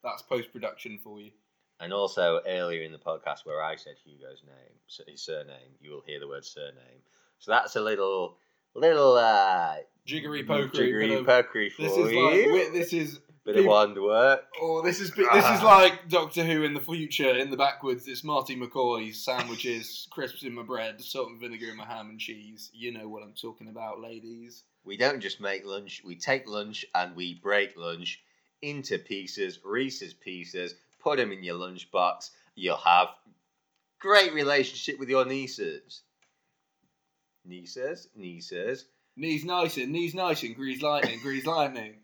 [0.04, 1.32] That's post production for you.
[1.80, 6.02] And also earlier in the podcast where I said Hugo's name, his surname, you will
[6.06, 7.02] hear the word surname.
[7.40, 8.36] So that's a little,
[8.74, 9.74] little uh,
[10.06, 10.72] Jiggery pokery.
[10.72, 12.52] jiggery pokery for This is you.
[12.56, 14.44] like this is Bit of peop- wand work.
[14.60, 15.62] Oh, this is this is ah.
[15.64, 17.30] like Doctor Who in the future.
[17.30, 21.78] In the backwoods, it's Marty McCoy sandwiches, crisps in my bread, salt and vinegar in
[21.78, 22.70] my ham and cheese.
[22.74, 24.64] You know what I'm talking about, ladies.
[24.84, 28.22] We don't just make lunch, we take lunch and we break lunch
[28.60, 32.28] into pieces, Reese's pieces, put them in your lunchbox.
[32.54, 33.08] You'll have
[33.98, 36.02] great relationship with your nieces.
[37.46, 38.84] Nieces, nieces.
[39.16, 41.94] Knees nice and knees nice and grease lightning, grease lightning.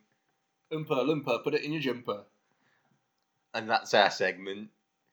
[0.75, 2.25] Oompa loompa, put it in your jumper.
[3.55, 4.71] And that's our segment,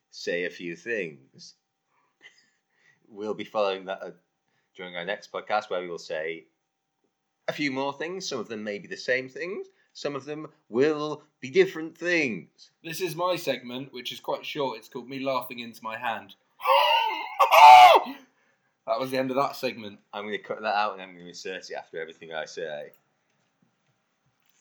[0.09, 1.53] Say a Few Things.
[3.07, 4.11] we'll be following that uh,
[4.75, 6.45] during our next podcast where we will say
[7.47, 8.27] a few more things.
[8.27, 12.71] Some of them may be the same things, some of them will be different things.
[12.83, 14.79] This is my segment, which is quite short.
[14.79, 16.35] It's called Me Laughing Into My Hand.
[18.87, 19.99] that was the end of that segment.
[20.13, 22.45] I'm going to cut that out and I'm going to insert it after everything I
[22.45, 22.93] say.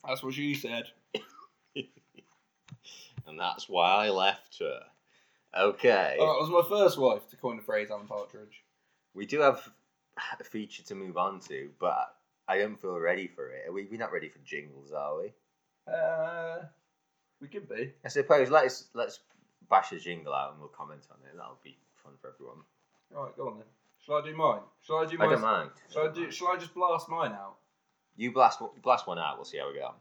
[0.05, 0.85] That's what she said.
[3.31, 4.81] And that's why I left her.
[5.57, 6.17] Okay.
[6.19, 8.63] Oh, that was my first wife to coin the phrase Alan Partridge.
[9.13, 9.69] We do have
[10.39, 12.15] a feature to move on to, but
[12.47, 13.67] I don't feel ready for it.
[13.67, 15.33] Are we, we're not ready for jingles, are we?
[15.87, 16.65] Uh,
[17.39, 17.93] we could be.
[18.03, 19.19] I suppose let's let's
[19.69, 21.35] bash a jingle out and we'll comment on it.
[21.35, 22.57] That'll be fun for everyone.
[23.15, 23.67] All right, go on then.
[24.05, 24.61] Shall I do mine?
[24.81, 25.27] Shall I do mine?
[25.27, 25.69] I don't mind.
[25.91, 26.31] Shall I do?
[26.31, 27.57] Shall I just blast mine out?
[28.17, 29.37] You blast blast one out.
[29.37, 29.93] We'll see how we go.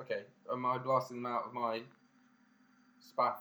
[0.00, 0.22] Okay.
[0.50, 1.82] Am I blasting them out of my
[3.00, 3.36] spaff?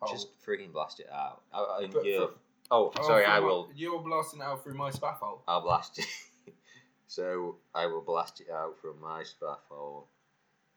[0.00, 0.12] hole?
[0.12, 1.42] Just freaking blast it out.
[1.52, 2.34] I, I, But you- for-
[2.70, 3.24] oh, Oh, sorry.
[3.24, 3.70] through I my- will.
[3.74, 5.42] You're blasting it out through my spaff hole.
[5.46, 6.06] I'll blast it.
[7.06, 10.08] so I will blast it out from my spaff hole,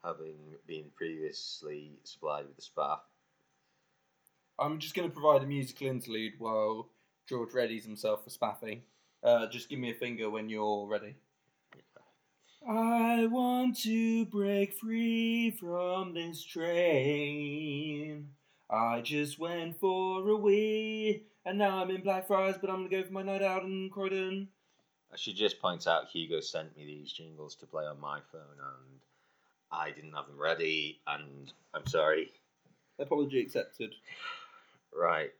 [0.04, 3.00] having been previously supplied with the spaff.
[4.58, 6.88] I'm just going to provide a musical interlude while
[7.28, 8.82] George readies himself for spaffing.
[9.22, 11.16] Uh, just give me a finger when you're ready.
[12.68, 18.30] I want to break free from this train.
[18.68, 23.04] I just went for a wee, and now I'm in Blackfriars, but I'm gonna go
[23.04, 24.48] for my night out in Croydon.
[25.12, 28.58] I should just point out Hugo sent me these jingles to play on my phone,
[28.58, 29.00] and
[29.70, 32.32] I didn't have them ready, and I'm sorry.
[32.98, 33.94] Apology accepted.
[34.92, 35.30] Right.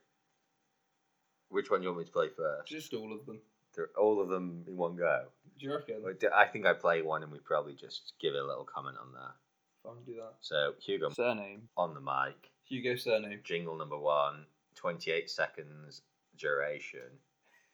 [1.48, 2.68] Which one do you want me to play first?
[2.68, 3.40] Just all of them.
[3.76, 5.24] They're all of them in one go.
[5.58, 5.96] Do you reckon?
[6.02, 9.12] But I think I play one, and we probably just give a little comment on
[9.12, 9.34] that.
[9.82, 10.34] Fine, do that.
[10.40, 11.68] So Hugo Surname.
[11.76, 12.50] on the mic.
[12.64, 13.40] Hugo surname.
[13.44, 16.02] Jingle number one, 28 seconds
[16.36, 17.20] duration.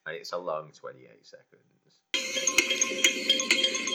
[0.06, 3.31] And it's a long 28 seconds.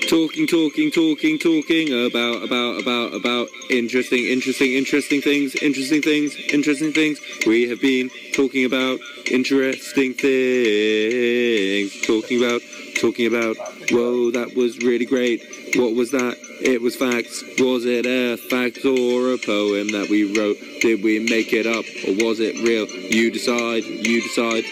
[0.08, 6.94] Talking, talking, talking, talking about, about, about, about interesting, interesting, interesting things, interesting things, interesting
[6.94, 7.20] things.
[7.46, 11.92] We have been talking about interesting things.
[12.08, 12.62] Talking about,
[13.02, 13.58] talking about,
[13.92, 15.44] whoa, that was really great.
[15.76, 16.38] What was that?
[16.62, 17.44] It was facts.
[17.60, 20.56] Was it a fact or a poem that we wrote?
[20.80, 22.88] Did we make it up or was it real?
[22.88, 24.64] You decide, you decide.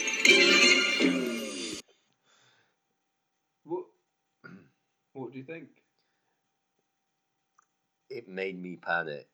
[8.35, 9.27] Made me panic.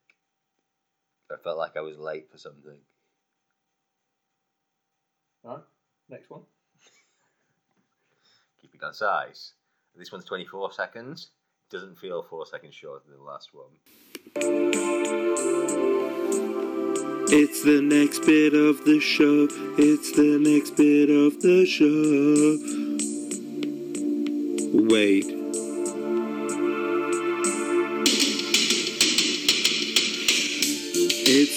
[1.31, 2.77] I felt like I was late for something.
[5.43, 5.63] All right.
[6.09, 6.41] Next one.
[8.61, 9.53] Keep it concise.
[9.97, 11.29] This one's 24 seconds.
[11.69, 13.69] Doesn't feel four seconds shorter than the last one.
[17.33, 19.47] It's the next bit of the show.
[19.77, 22.57] It's the next bit of the show.
[24.93, 25.40] Wait.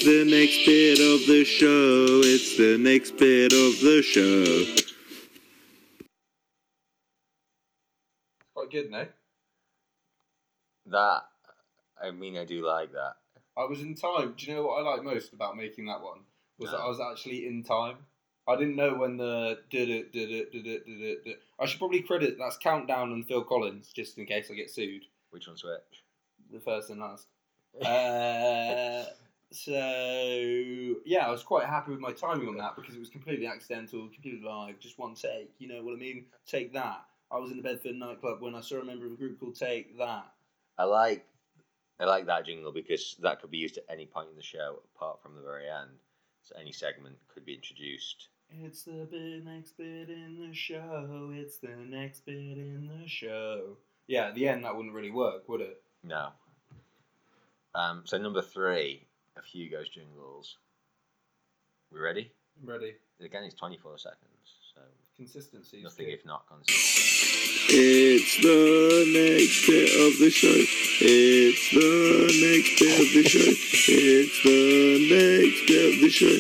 [0.05, 2.21] The next bit of the show.
[2.23, 4.45] It's the next bit of the show.
[4.75, 4.93] It's
[8.55, 9.07] quite good, no?
[10.87, 11.23] That,
[12.03, 13.15] I mean, I do like that.
[13.57, 14.35] I was in time.
[14.37, 16.19] Do you know what I like most about making that one?
[16.59, 17.97] Was that I was actually in time.
[18.47, 21.25] I didn't know when the did it did it did it did it.
[21.25, 21.39] did it.
[21.59, 25.05] I should probably credit that's Countdown and Phil Collins just in case I get sued.
[25.31, 26.03] Which one's which?
[26.53, 27.27] The first and last.
[27.85, 29.05] Uh,
[29.51, 33.47] so yeah, I was quite happy with my timing on that because it was completely
[33.47, 35.51] accidental, completely live, just one take.
[35.59, 36.27] You know what I mean?
[36.47, 37.05] Take that.
[37.31, 39.57] I was in the Bedford nightclub when I saw a member of a group called
[39.57, 40.27] Take That.
[40.79, 41.27] I like
[42.01, 44.81] I like that jingle because that could be used at any point in the show
[44.95, 45.91] apart from the very end.
[46.43, 48.29] So any segment could be introduced.
[48.51, 51.33] It's the bit, next bit in the show.
[51.33, 53.79] It's the next bit in the show.
[54.07, 55.83] Yeah, at the end that wouldn't really work, would it?
[56.03, 56.29] No.
[57.75, 60.57] Um, so number three of Hugo's jingles.
[61.93, 62.31] We ready?
[62.63, 62.95] Ready.
[63.21, 64.19] Again, it's 24 seconds,
[64.75, 64.81] so
[65.17, 65.79] Consistency.
[65.79, 66.15] is nothing good.
[66.15, 67.01] if not consistent.
[67.67, 70.55] It's the next bit of the show.
[71.01, 73.51] It's the next bit of the show.
[73.91, 76.39] It's the next bit of the show.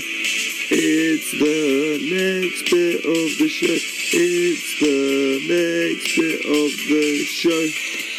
[0.77, 3.79] It's the next bit of the show.
[4.17, 4.97] It's the
[5.49, 8.14] next bit of the show.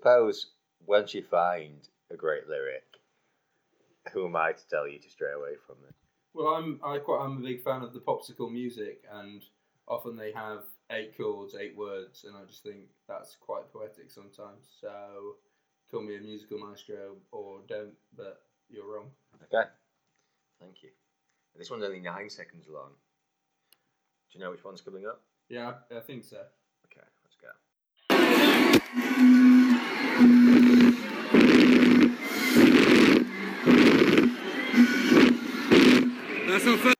[0.00, 0.46] Suppose
[0.86, 2.84] once you find a great lyric,
[4.12, 5.94] who am I to tell you to stray away from it?
[6.32, 9.44] Well, I'm I quite I'm a big fan of the popsicle music, and
[9.86, 14.68] often they have eight chords, eight words, and I just think that's quite poetic sometimes.
[14.80, 15.36] So,
[15.90, 19.10] call me a musical maestro or don't, but you're wrong.
[19.52, 19.68] Okay.
[20.60, 20.90] Thank you.
[21.56, 22.90] This one's only nine seconds long.
[24.32, 25.20] Do you know which one's coming up?
[25.48, 26.38] Yeah, I, I think so.
[26.86, 27.36] Okay, let's
[29.28, 29.39] go.
[36.48, 36.96] That's not.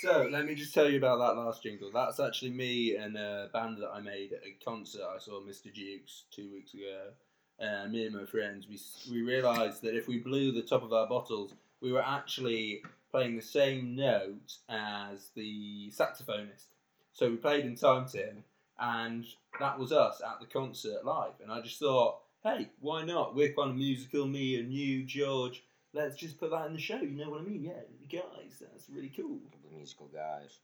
[0.00, 1.90] So let me just tell you about that last jingle.
[1.92, 5.02] That's actually me and a band that I made at a concert.
[5.14, 5.72] I saw Mr.
[5.72, 7.10] Jukes two weeks ago.
[7.58, 8.78] And me and my friends, we
[9.12, 13.36] we realised that if we blew the top of our bottles, we were actually playing
[13.36, 16.66] the same note as the saxophonist.
[17.12, 18.44] So we played in time to him,
[18.78, 19.24] and
[19.58, 21.32] that was us at the concert live.
[21.42, 23.34] And I just thought, hey, why not?
[23.34, 25.62] We're kind of musical, me and you, George.
[25.92, 27.00] Let's just put that in the show.
[27.00, 27.64] You know what I mean?
[27.64, 29.38] Yeah, guys, that's really cool.
[29.64, 30.60] The musical guys.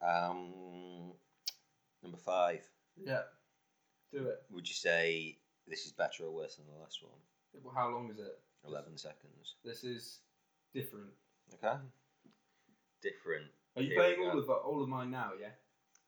[0.00, 1.12] Um,
[2.02, 2.60] number five.
[2.96, 3.22] Yeah,
[4.12, 4.42] do it.
[4.50, 7.12] Would you say this is better or worse than the last one?
[7.62, 8.38] Well, how long is it?
[8.66, 9.54] 11 seconds.
[9.64, 10.18] This is
[10.74, 11.10] different.
[11.54, 11.76] Okay.
[13.02, 13.46] Different.
[13.76, 15.30] Are you Here playing all of all of mine now?
[15.40, 15.48] Yeah.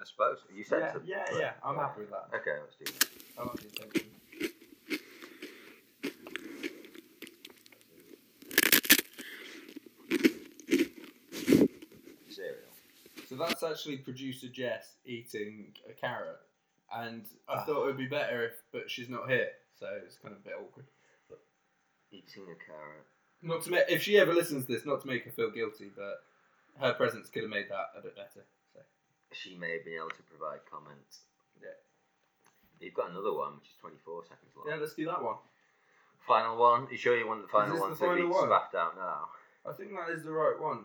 [0.00, 0.38] I suppose.
[0.54, 1.52] You said Yeah, yeah, yeah.
[1.62, 2.28] I'm happy with that.
[2.34, 3.08] Okay, let's do that.
[3.38, 4.06] I like the attention.
[12.30, 12.56] Cereal.
[13.28, 16.40] So that's actually producer Jess eating a carrot,
[16.94, 17.64] and I ah.
[17.64, 20.44] thought it would be better if, but she's not here, so it's kind of a
[20.44, 20.86] bit awkward.
[22.10, 23.06] Eating a carrot.
[23.42, 25.90] Not to make if she ever listens to this, not to make her feel guilty,
[25.94, 26.24] but
[26.80, 28.44] her presence could have made that a bit better.
[29.30, 31.20] So She may have been able to provide comments.
[31.62, 31.68] Yeah.
[32.80, 34.66] You've got another one, which is 24 seconds long.
[34.68, 35.36] yeah, let's do that one.
[36.26, 36.86] Final one.
[36.90, 38.48] You sure you want the final this one the to be final one?
[38.48, 39.28] spaffed out now?
[39.68, 40.84] I think that is the right one.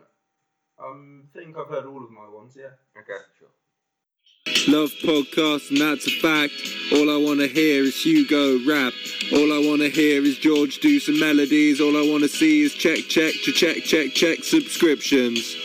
[0.78, 2.56] Um, think I've heard all of my ones.
[2.58, 2.76] Yeah.
[2.98, 3.48] Okay, sure.
[4.68, 6.54] Love podcasts, and that's a fact.
[6.94, 8.94] All I wanna hear is Hugo rap.
[9.34, 11.80] All I wanna hear is George do some melodies.
[11.80, 15.56] All I wanna see is check, check, to check, check, check subscriptions.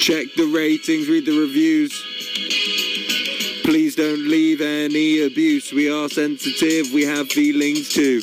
[0.00, 1.92] Check the ratings, read the reviews.
[3.64, 5.72] Please don't leave any abuse.
[5.72, 8.20] We are sensitive, we have feelings too.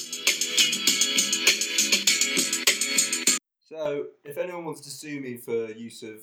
[3.70, 6.20] So if anyone wants to sue me for use of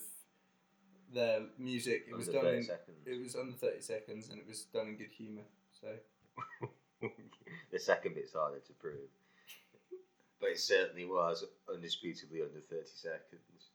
[1.12, 2.96] their music, it was Under done 30 in seconds.
[3.06, 5.42] it was under thirty seconds, and it was done in good humour.
[5.80, 5.88] So
[7.70, 9.08] the second bit's harder to prove.
[10.40, 13.70] But it certainly was undisputably under 30 seconds.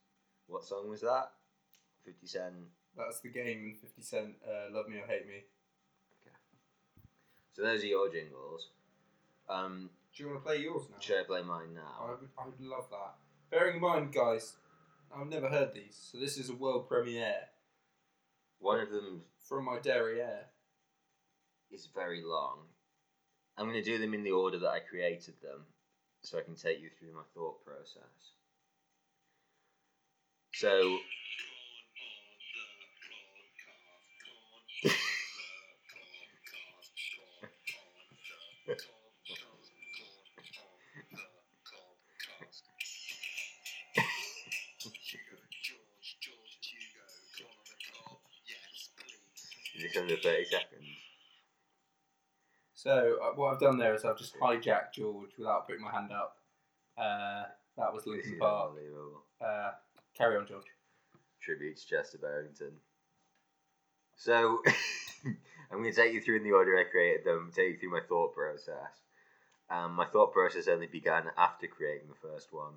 [0.48, 1.32] What song was that?
[2.12, 2.54] 50 Cent.
[2.98, 3.60] that's the game.
[3.66, 5.44] And Fifty Cent, uh, "Love Me or Hate Me."
[6.22, 6.36] Okay.
[7.54, 8.70] So those are your jingles.
[9.48, 10.98] Um, Do you want to play yours now?
[11.00, 12.18] should I play mine I now?
[12.20, 13.16] would, I would love that.
[13.52, 14.54] Bearing in mind, guys,
[15.16, 17.48] I've never heard these, so this is a world premiere
[18.60, 20.46] One of them from my derriere.
[21.72, 22.60] is very long.
[23.58, 25.66] I'm going to do them in the order that I created them
[26.22, 28.34] so I can take you through my thought process.
[30.54, 30.98] So,
[34.84, 34.92] is
[49.82, 50.86] this under 30 seconds?
[52.74, 56.12] So uh, what I've done there is I've just hijacked George without putting my hand
[56.12, 56.38] up.
[56.98, 57.44] Uh,
[57.78, 58.70] that was Linkin Park.
[58.70, 59.24] unbelievable.
[59.42, 59.72] Uh,
[60.18, 60.66] carry on, George.
[61.42, 62.80] Tribute to Chester Bennington.
[64.20, 64.62] So,
[65.72, 67.92] I'm going to take you through in the order I created them, take you through
[67.92, 68.92] my thought process.
[69.70, 72.74] Um, my thought process only began after creating the first one.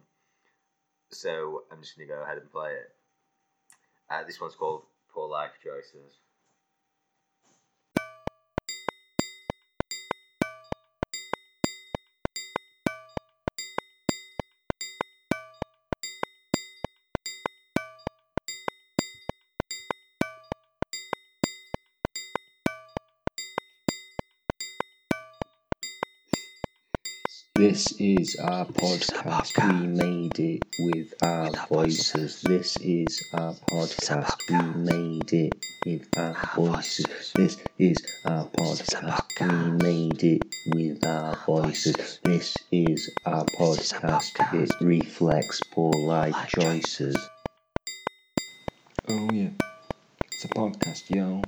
[1.11, 2.94] So, I'm just going to go ahead and play it.
[4.09, 6.14] Uh, this one's called Poor Life Choices.
[27.55, 29.53] This is our podcast.
[29.81, 32.41] We made it with our voices.
[32.41, 34.41] This is our podcast.
[34.49, 37.35] We made it with our voices.
[37.37, 39.38] This is our podcast.
[39.41, 40.43] We made it
[40.75, 42.21] with our voices.
[42.25, 44.33] This is our podcast.
[44.55, 47.19] It reflects poor life choices.
[49.11, 49.51] Oh yeah,
[50.33, 51.43] it's a podcast, yo.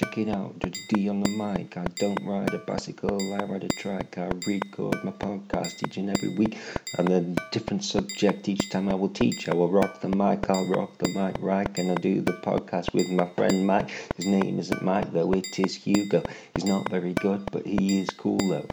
[0.00, 1.76] Check it out, Judge D on the mic.
[1.76, 4.16] I don't ride a bicycle, I ride a trike.
[4.16, 6.56] I record my podcast each and every week
[6.98, 7.20] on a
[7.52, 8.48] different subject.
[8.48, 11.68] Each time I will teach, I will rock the mic, I'll rock the mic right.
[11.78, 13.90] And I do the podcast with my friend Mike.
[14.16, 16.22] His name isn't Mike though, it is Hugo.
[16.54, 18.68] He's not very good, but he is cool though.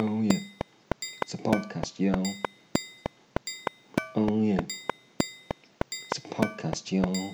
[0.00, 0.40] Oh yeah,
[1.22, 2.20] it's a podcast, yo.
[4.16, 4.62] Oh yeah,
[6.08, 7.30] it's a podcast, yo.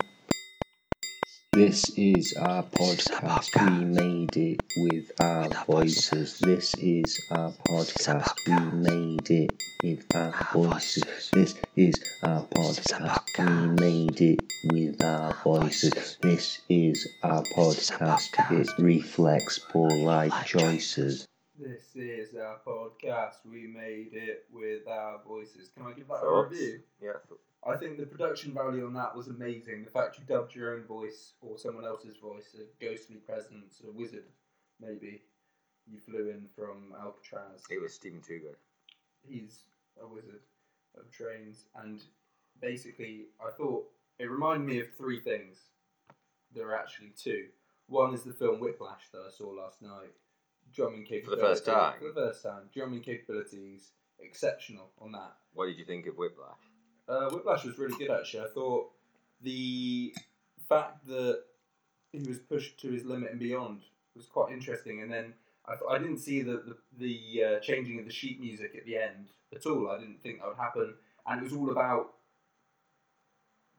[1.53, 3.51] This is our podcast.
[3.61, 6.39] We made it with our voices.
[6.39, 8.33] This is our podcast.
[8.47, 11.31] We made it with our voices.
[11.31, 13.21] This is our podcast.
[13.39, 16.17] We made it with our voices.
[16.23, 18.31] This is our podcast.
[18.51, 21.29] It reflects poor life choices.
[21.59, 23.45] This is our podcast.
[23.45, 25.69] We made it with our voices.
[25.77, 26.53] Can I give that a Thoughts?
[26.53, 26.81] review?
[27.03, 27.13] Yeah.
[27.65, 29.85] I think the production value on that was amazing.
[29.85, 33.91] The fact you dubbed your own voice or someone else's voice, a ghostly presence, a
[33.91, 34.25] wizard,
[34.81, 35.23] maybe.
[35.87, 37.65] You flew in from Alcatraz.
[37.71, 38.57] It was Stephen good.
[39.23, 39.65] He's
[40.01, 40.41] a wizard
[40.97, 42.01] of trains, and
[42.61, 43.87] basically, I thought
[44.19, 45.59] it reminded me of three things.
[46.55, 47.47] There are actually two.
[47.87, 50.13] One is the film Whiplash that I saw last night.
[50.73, 51.31] Drumming capabilities.
[51.31, 51.95] For the first time?
[51.99, 53.91] For the first time, drumming capabilities
[54.21, 55.33] exceptional on that.
[55.53, 56.57] What did you think of Whiplash?
[57.09, 58.45] Uh, Whiplash was really good actually.
[58.45, 58.91] I thought
[59.43, 60.15] the
[60.69, 61.43] fact that
[62.13, 63.83] he was pushed to his limit and beyond
[64.15, 65.03] was quite interesting.
[65.03, 65.35] And then
[65.67, 68.85] I, th- I didn't see the the, the uh, changing of the sheet music at
[68.85, 69.91] the end at all.
[69.91, 70.95] I didn't think that would happen,
[71.27, 72.15] and it was all about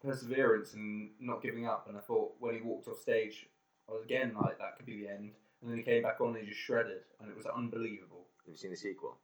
[0.01, 1.87] perseverance and not giving up.
[1.87, 3.47] And I thought when he walked off stage,
[3.89, 5.31] I was again like that could be the end.
[5.61, 8.27] And then he came back on and he just shredded, and it was unbelievable.
[8.45, 9.17] Have you seen the sequel?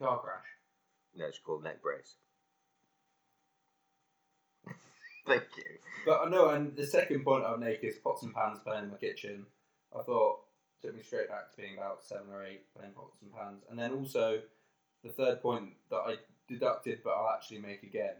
[0.00, 0.46] Car crash.
[1.16, 2.14] No, it's called Neck Brace.
[5.26, 5.64] Thank you.
[6.04, 8.84] But I know, and the second point I would make is pots and pans playing
[8.84, 9.46] in my kitchen.
[9.96, 10.40] I thought
[10.82, 13.78] took me straight back to being about seven or eight playing pots and pans, and
[13.78, 14.40] then also
[15.02, 16.14] the third point that I
[16.48, 18.14] deducted, but I'll actually make again,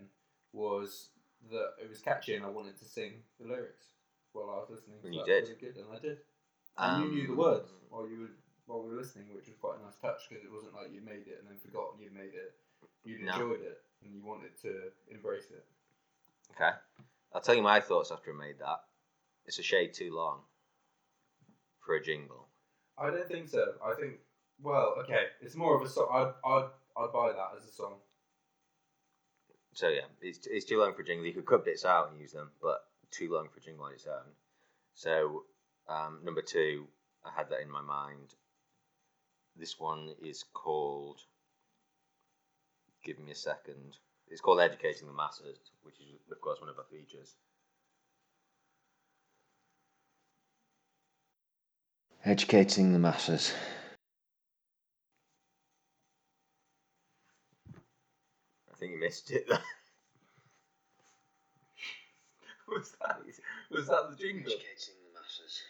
[0.52, 1.10] was
[1.50, 3.86] that it was catchy and I wanted to sing the lyrics
[4.32, 4.96] while I was listening.
[5.04, 5.44] And so you did.
[5.44, 6.18] really good, and I did.
[6.78, 8.30] And you knew the Um, words while you were
[8.66, 11.00] while we were listening, which was quite a nice touch because it wasn't like you
[11.00, 12.58] made it and then forgotten you'd made it.
[13.04, 13.32] You'd No.
[13.34, 15.64] enjoyed it and you wanted to embrace it.
[16.54, 16.70] Okay.
[17.32, 18.80] I'll tell you my thoughts after I made that.
[19.46, 20.40] It's a shade too long
[21.84, 22.48] for a jingle.
[22.98, 23.74] I don't think so.
[23.84, 24.14] I think
[24.62, 26.08] well, okay, it's more of a song.
[26.12, 27.94] I'd I'd I'd buy that as a song.
[29.74, 31.26] So yeah, it's, it's too long for a jingle.
[31.26, 32.78] You could cut bits out and use them, but
[33.10, 34.32] too long for a jingle on its own.
[34.94, 35.44] So
[35.88, 36.86] um, number two,
[37.24, 38.34] I had that in my mind.
[39.54, 41.20] This one is called.
[43.04, 43.98] Give me a second.
[44.28, 47.34] It's called Educating the Masses, which is of course one of our features.
[52.24, 53.52] Educating the masses.
[58.68, 59.48] I think you missed it.
[62.68, 63.20] was that
[63.70, 64.52] was that the jingle?
[64.52, 65.62] Educating the masses.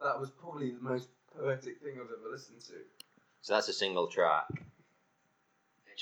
[0.00, 2.74] That was probably the most poetic thing I've ever listened to.
[3.40, 4.46] so that's a single track.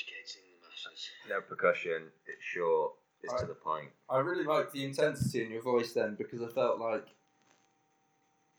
[0.00, 1.10] Educating the masses.
[1.28, 2.08] No percussion.
[2.26, 2.92] It's short.
[3.22, 3.88] It's to the point.
[4.08, 7.06] I really liked the intensity in your voice then because I felt like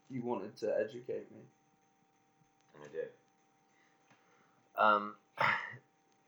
[0.10, 1.42] you wanted to educate me.
[2.76, 4.84] And I do.
[4.84, 5.16] Um,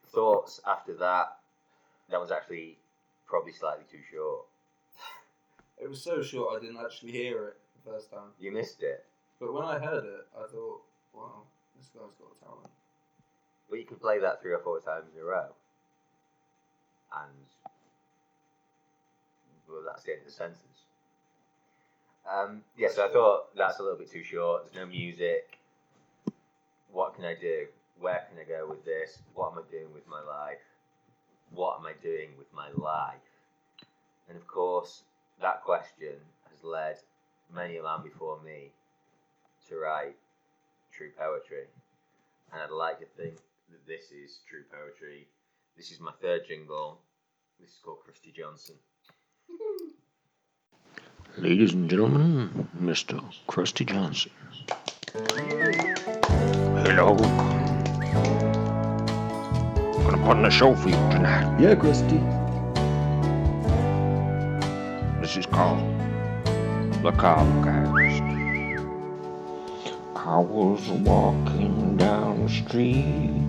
[0.08, 1.36] thoughts after that?
[2.10, 2.78] That was actually
[3.26, 4.46] probably slightly too short.
[5.80, 8.30] It was so short I didn't actually hear it the first time.
[8.40, 9.04] You missed it,
[9.40, 11.42] But when I heard it, I thought, wow,
[11.76, 12.70] this guy's got talent.
[13.74, 15.48] But you could play that three or four times in a row,
[17.12, 17.32] and
[19.68, 20.84] well, that's the end of the sentence.
[22.32, 24.62] Um, yes, I thought that's a little bit too short.
[24.62, 25.58] There's no music.
[26.92, 27.66] What can I do?
[27.98, 29.18] Where can I go with this?
[29.34, 30.62] What am I doing with my life?
[31.52, 33.16] What am I doing with my life?
[34.28, 35.02] And of course,
[35.40, 36.14] that question
[36.48, 36.98] has led
[37.52, 38.70] many a man before me
[39.68, 40.14] to write
[40.92, 41.64] true poetry.
[42.52, 43.34] And I'd like to think
[43.86, 45.28] this is true poetry.
[45.76, 47.00] This is my third jingle.
[47.60, 48.76] This is called Christy Johnson.
[51.36, 53.22] Ladies and gentlemen, Mr.
[53.48, 54.30] Krusty Johnson.
[56.84, 57.16] Hello.
[59.94, 61.60] I'm Gonna put on a show for you tonight.
[61.60, 62.20] Yeah, Christy.
[65.20, 65.80] This is called
[67.02, 68.22] The Cast.
[70.26, 73.43] I was walking down the street,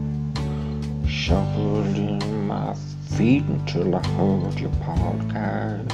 [1.26, 2.76] shuffling my
[3.18, 5.92] feet until I heard your podcast.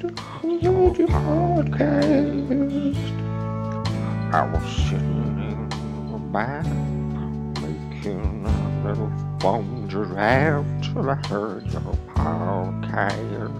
[0.00, 2.96] Heard Your podcast.
[4.32, 5.68] I was sitting in
[6.10, 6.64] the back,
[7.60, 8.48] making a
[8.88, 13.52] little phone giraffe till I heard your podcast.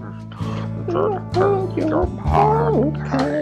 [0.88, 3.38] Till I heard your podcast.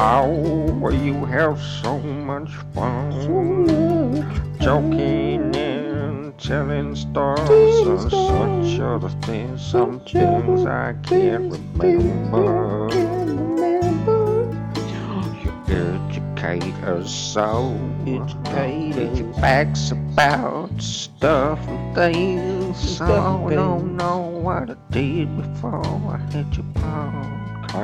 [0.00, 4.53] Oh, you have so much fun.
[4.64, 9.60] Joking and telling stories and such other things.
[9.62, 12.88] Some things I can't remember.
[15.42, 17.78] You educate us so.
[18.06, 19.38] Educate Your us.
[19.38, 22.96] facts about stuff and things.
[22.96, 27.74] So I don't know what I did before I had your podcast.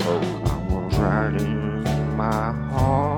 [0.00, 1.84] I was riding
[2.16, 3.11] my horse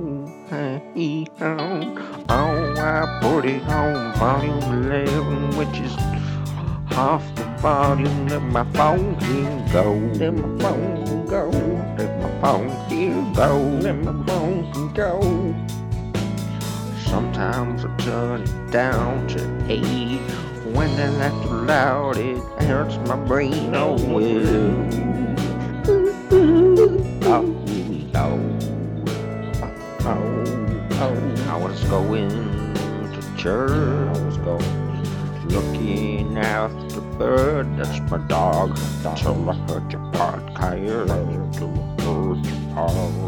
[0.00, 0.32] Oh,
[2.30, 5.92] I put it on volume 11, which is
[6.86, 8.28] half the volume.
[8.28, 9.94] Let my phone can go.
[10.14, 11.50] Let my phone can go.
[11.98, 13.58] Let my phone can go.
[13.82, 15.20] Let my phone can go.
[17.04, 20.20] Sometimes I turn it down to eight.
[20.76, 23.74] When they're that too loud, it hurts my brain.
[23.74, 25.08] Oh well.
[27.24, 27.54] Oh,
[31.88, 33.70] going to church.
[33.70, 34.98] I was going
[35.48, 37.76] looking after bird.
[37.78, 38.78] That's my dog.
[39.04, 40.60] Until I heard your podcast.
[40.60, 41.70] I heard your
[42.74, 43.24] podcast.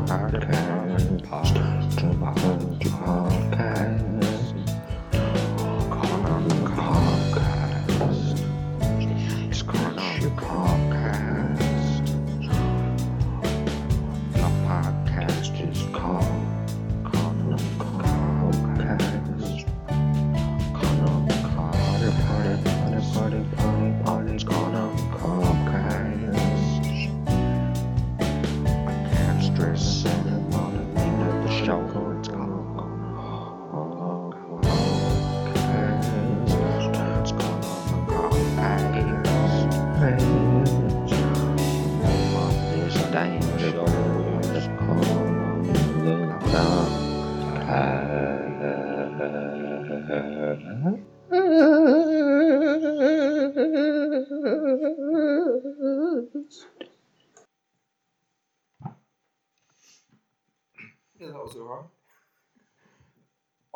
[0.00, 1.69] podcast.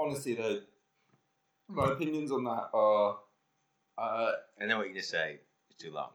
[0.05, 0.61] Honestly, though,
[1.69, 3.19] my opinions on that are.
[3.97, 5.41] Uh, I know what you're gonna say.
[5.71, 6.11] It's too long.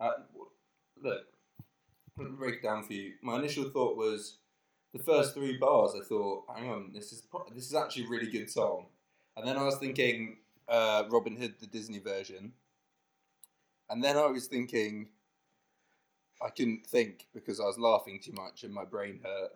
[0.00, 0.12] uh,
[1.02, 1.22] look,
[2.18, 3.14] let me break it down for you.
[3.22, 4.38] My initial thought was
[4.92, 5.94] the first three bars.
[6.00, 8.86] I thought, hang on, this is pro- this is actually a really good song.
[9.36, 10.38] And then I was thinking
[10.68, 12.52] uh, Robin Hood, the Disney version.
[13.90, 15.08] And then I was thinking,
[16.42, 19.52] I couldn't think because I was laughing too much and my brain hurt.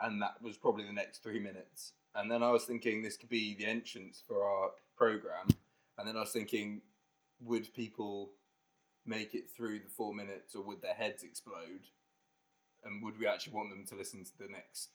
[0.00, 1.92] And that was probably the next three minutes.
[2.14, 5.48] And then I was thinking this could be the entrance for our program.
[5.98, 6.80] And then I was thinking,
[7.40, 8.30] would people
[9.06, 11.86] make it through the four minutes or would their heads explode?
[12.84, 14.90] And would we actually want them to listen to the next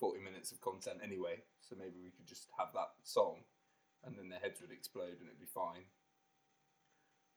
[0.00, 1.42] 40 minutes of content anyway?
[1.60, 3.44] So maybe we could just have that song
[4.04, 5.84] and then their heads would explode and it'd be fine.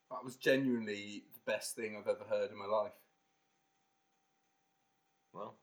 [0.09, 2.93] That was genuinely the best thing I've ever heard in my life.
[5.33, 5.55] Well,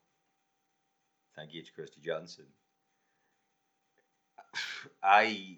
[1.35, 2.45] thank you to Christy Johnson.
[5.03, 5.57] I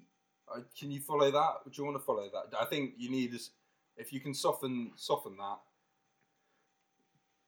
[0.54, 1.54] Uh, Can you follow that?
[1.66, 2.58] Do you want to follow that?
[2.60, 3.52] I think you need this.
[3.98, 5.60] If you can soften soften that,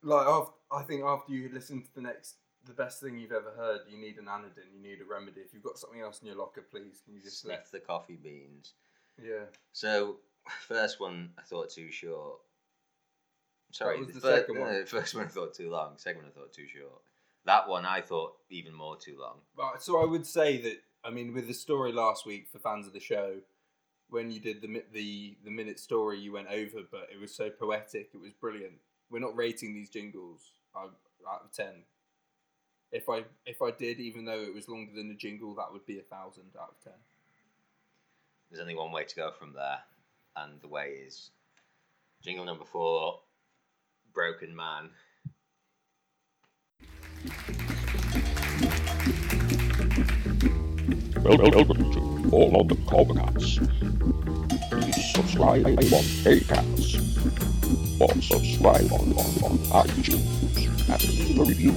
[0.01, 2.35] like after, I think after you listen to the next,
[2.65, 4.71] the best thing you've ever heard, you need an anodyne.
[4.73, 5.41] You need a remedy.
[5.41, 8.17] If you've got something else in your locker, please can you just sniff the coffee
[8.21, 8.73] beans.
[9.21, 10.17] Yeah, So,
[10.61, 12.39] first one I thought too short.
[13.71, 14.75] Sorry, the, the fir- second one.
[14.75, 15.97] uh, first one I thought too long.
[15.97, 17.01] Second one I thought too short.
[17.45, 19.39] That one I thought even more too long.
[19.57, 22.87] Right, so I would say that I mean with the story last week for fans
[22.87, 23.37] of the show,
[24.09, 27.49] when you did the the the minute story, you went over, but it was so
[27.49, 28.09] poetic.
[28.13, 28.75] It was brilliant.
[29.09, 30.93] We're not rating these jingles out
[31.25, 31.83] of ten.
[32.91, 35.85] If I if I did, even though it was longer than the jingle, that would
[35.85, 36.99] be a thousand out of ten.
[38.49, 39.79] There's only one way to go from there,
[40.35, 41.29] and the way is
[42.21, 43.19] jingle number four,
[44.13, 44.89] Broken Man.
[51.23, 53.59] Welcome to Fall on the.
[54.85, 55.75] These sorts subscribe on
[56.23, 56.99] Acast
[57.99, 61.73] or subscribe on, on, on iTunes and leave a review.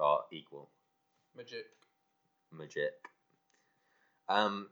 [0.00, 0.70] are equal.
[1.36, 1.66] Magic.
[2.52, 2.92] Magic.
[4.28, 4.68] Um,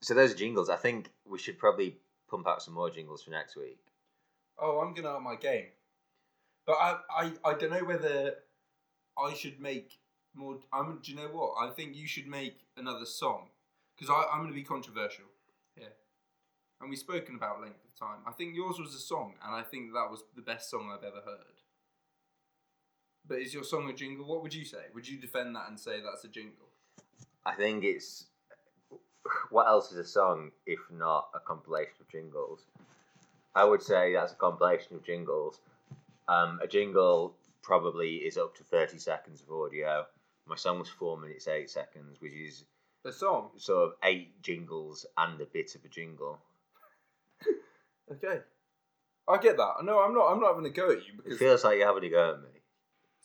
[0.00, 0.70] so those are jingles.
[0.70, 1.96] I think we should probably
[2.30, 3.78] pump out some more jingles for next week.
[4.58, 5.66] Oh, I'm gonna up my game,
[6.66, 8.34] but I, I, I don't know whether
[9.18, 9.98] I should make
[10.34, 10.58] more.
[10.72, 10.98] I'm.
[11.02, 11.54] Do you know what?
[11.60, 13.48] I think you should make another song
[13.96, 15.26] because I'm gonna be controversial
[15.74, 15.92] here.
[16.80, 18.18] And we've spoken about length of time.
[18.26, 21.04] I think yours was a song, and I think that was the best song I've
[21.04, 21.56] ever heard.
[23.28, 24.26] But is your song a jingle?
[24.26, 24.84] What would you say?
[24.94, 26.66] Would you defend that and say that's a jingle?
[27.44, 28.26] I think it's
[29.50, 32.66] what else is a song if not a compilation of jingles?
[33.54, 35.60] I would say that's a compilation of jingles.
[36.28, 40.06] Um, a jingle probably is up to thirty seconds of audio.
[40.46, 42.64] My song was four minutes eight seconds, which is
[43.04, 43.50] A song.
[43.56, 46.38] sort of eight jingles and a bit of a jingle.
[48.08, 48.38] Okay.
[49.26, 49.72] I get that.
[49.82, 50.30] No, I'm not.
[50.30, 52.34] I'm not having a go at you because It feels like you're having a go
[52.34, 52.55] at me.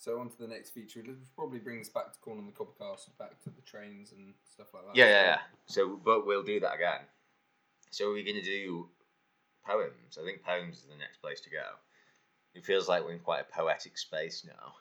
[0.02, 2.52] So on to the next feature, which probably brings us back to Corn on the
[2.52, 4.96] Cobcast, back to the trains and stuff like that.
[4.96, 5.38] Yeah, yeah, yeah.
[5.68, 7.02] So, but we'll do that again.
[7.92, 8.88] So, we're we going to do
[9.64, 10.18] poems?
[10.20, 11.62] I think poems is the next place to go.
[12.56, 14.74] It feels like we're in quite a poetic space now.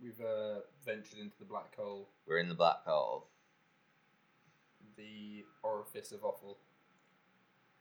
[0.00, 3.26] We've uh, ventured into the black hole, We're in the black hole.
[4.96, 6.58] the orifice of offal.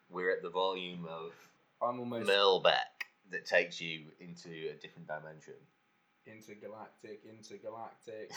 [0.09, 1.33] We're at the volume of
[1.83, 5.53] I'm almost Milbeck that takes you into a different dimension.
[6.27, 8.31] Intergalactic, intergalactic,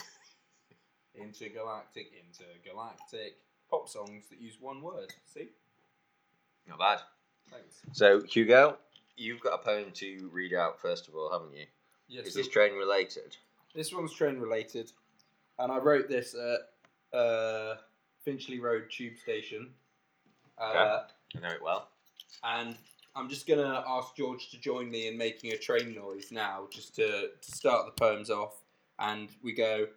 [1.15, 3.37] intergalactic, intergalactic.
[3.69, 5.13] Pop songs that use one word.
[5.25, 5.49] See?
[6.67, 6.99] Not bad.
[7.51, 7.81] Thanks.
[7.91, 8.77] So, Hugo,
[9.17, 11.65] you've got a poem to read out first of all, haven't you?
[12.07, 12.27] Yes.
[12.27, 13.35] Is so this train related?
[13.75, 14.91] this one's train related,
[15.59, 17.75] and I wrote this at uh,
[18.23, 19.69] Finchley Road Tube Station.
[20.57, 21.03] Uh, Okay.
[21.45, 21.89] I know it well.
[22.43, 22.75] and
[23.17, 26.93] I'm just gonna ask George to join me in making a train noise now, just
[26.97, 28.61] to, to start the poems off.
[28.99, 29.87] And we go.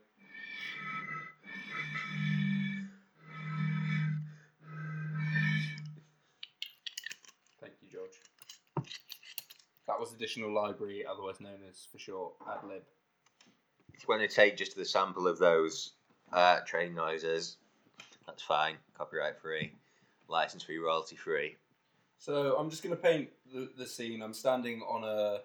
[7.61, 8.89] Thank you, George.
[9.87, 12.83] That was additional library, otherwise known as for short ad lib.
[13.93, 15.93] If you want to take just the sample of those
[16.33, 17.59] uh, train noises,
[18.27, 18.77] that's fine.
[18.97, 19.75] Copyright free,
[20.27, 21.57] license free, royalty free.
[22.21, 24.21] So I'm just going to paint the, the scene.
[24.21, 25.39] I'm standing on a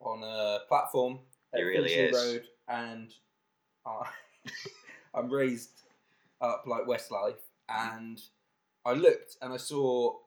[0.00, 1.18] on a platform
[1.52, 2.34] at It really Finchley is.
[2.34, 3.12] Road, and
[3.84, 4.08] I,
[5.14, 5.82] I'm raised
[6.40, 8.22] up like Westlife, and
[8.86, 10.18] I looked and I saw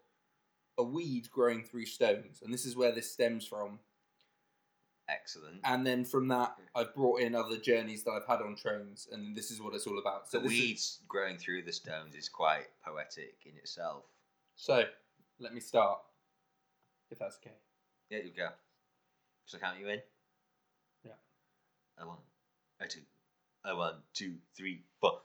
[0.78, 3.80] a weed growing through stones, and this is where this stems from.
[5.08, 5.62] Excellent.
[5.64, 6.82] And then from that, hmm.
[6.82, 9.88] I've brought in other journeys that I've had on trains, and this is what it's
[9.88, 10.30] all about.
[10.30, 14.04] So the this is- weeds growing through the stones is quite poetic in itself.
[14.58, 14.84] so
[15.44, 16.00] let me start,
[17.12, 17.56] if that's okay.
[18.10, 18.48] Yeah, you go.
[19.46, 20.00] Shall I count you in?
[21.04, 21.20] Yeah.
[22.00, 22.18] A one,
[22.80, 23.02] a two,
[23.66, 25.20] a one, two, three, four.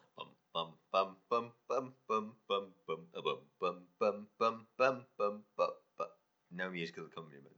[0.54, 5.44] Bum bum bum bum bum bum bum bum a bum bum bum bum bum bum
[5.56, 6.08] bum bum.
[6.50, 7.54] No musical accompaniment.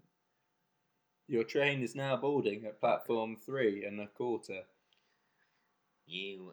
[1.28, 4.62] Your train is now boarding at platform three and a quarter.
[6.04, 6.52] You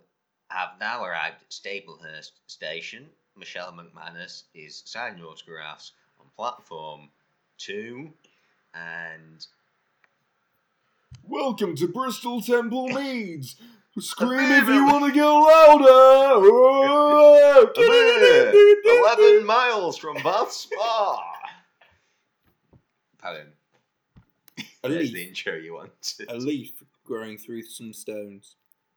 [0.49, 3.07] have now arrived at Staplehurst Station.
[3.37, 7.09] Michelle McManus is signing your autographs on platform
[7.57, 8.11] two,
[8.73, 9.45] and
[11.23, 13.55] Welcome to Bristol Temple Meads.
[13.99, 16.45] Scream if you want to go louder.
[18.85, 21.21] eleven miles from Bath Spa.
[23.19, 23.47] Poem.
[24.83, 25.13] A There's leaf.
[25.13, 26.29] the intro you wanted.
[26.29, 28.55] A leaf growing through some stones.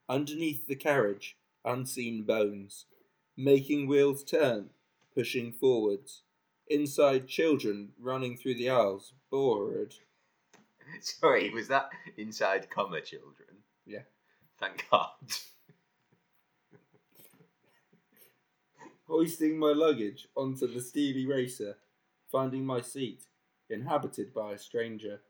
[0.08, 2.84] Underneath the carriage, unseen bones.
[3.36, 4.70] Making wheels turn,
[5.14, 6.22] pushing forwards.
[6.66, 9.94] Inside, children running through the aisles, bored.
[11.00, 13.48] Sorry, was that inside comma children?
[13.86, 14.02] Yeah.
[14.60, 15.08] Thank God.
[19.08, 21.76] Hoisting my luggage onto the Stevie Racer,
[22.30, 23.24] finding my seat,
[23.68, 25.22] inhabited by a stranger.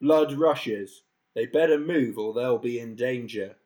[0.00, 1.02] Blood rushes.
[1.34, 3.56] They better move or they'll be in danger.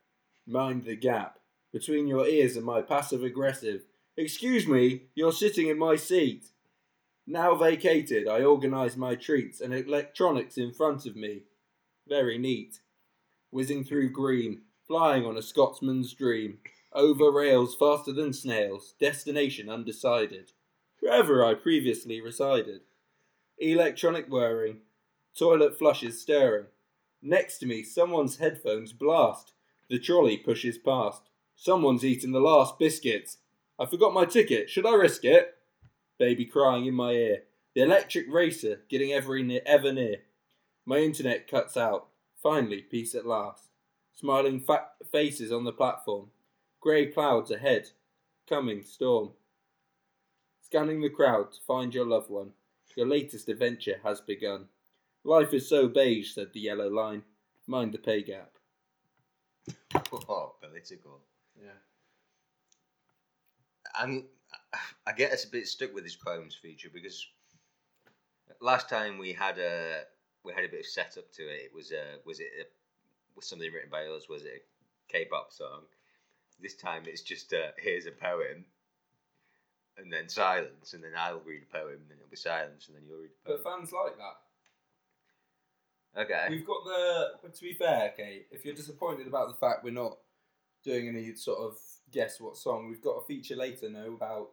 [0.47, 1.40] Mind the gap
[1.73, 3.83] between your ears and my passive aggressive.
[4.17, 6.47] Excuse me, you're sitting in my seat.
[7.27, 11.43] Now vacated, I organise my treats and electronics in front of me.
[12.09, 12.81] Very neat.
[13.51, 16.59] Whizzing through green, flying on a Scotsman's dream.
[16.93, 20.51] Over rails faster than snails, destination undecided.
[20.99, 22.81] Wherever I previously resided.
[23.59, 24.79] Electronic whirring,
[25.39, 26.67] toilet flushes stirring.
[27.23, 29.53] Next to me, someone's headphones blast.
[29.89, 31.30] The trolley pushes past.
[31.61, 33.37] Someone's eaten the last biscuits.
[33.79, 34.71] I forgot my ticket.
[34.71, 35.57] Should I risk it?
[36.19, 37.43] Baby crying in my ear.
[37.75, 40.23] The electric racer getting ever near, ever near.
[40.87, 42.07] My internet cuts out.
[42.43, 43.65] Finally, peace at last.
[44.15, 46.29] Smiling fa- faces on the platform.
[46.81, 47.91] Grey clouds ahead.
[48.49, 49.33] Coming storm.
[50.63, 52.53] Scanning the crowd to find your loved one.
[52.97, 54.69] Your latest adventure has begun.
[55.25, 57.23] Life is so beige, said the yellow line.
[57.67, 58.53] Mind the pay gap.
[60.27, 61.21] oh, political.
[61.63, 61.71] Yeah.
[63.95, 64.27] I'm,
[65.07, 67.27] I get us a bit stuck with this poems feature because
[68.61, 70.03] last time we had a
[70.45, 71.63] we had a bit of setup to it.
[71.65, 72.65] It was a was it a,
[73.35, 74.29] was something written by us?
[74.29, 74.65] Was it
[75.11, 75.83] a K-pop song?
[76.61, 78.65] This time it's just a, here's a poem,
[79.97, 82.97] and then silence, and then I'll read a poem, and then it'll be silence, and
[82.97, 83.61] then you'll read a poem.
[83.63, 84.37] But fans like that.
[86.23, 86.47] Okay.
[86.51, 87.33] We've got the.
[87.43, 90.19] But to be fair, okay, if you're disappointed about the fact we're not
[90.83, 91.79] doing any sort of
[92.11, 94.51] guess what song, we've got a feature later now about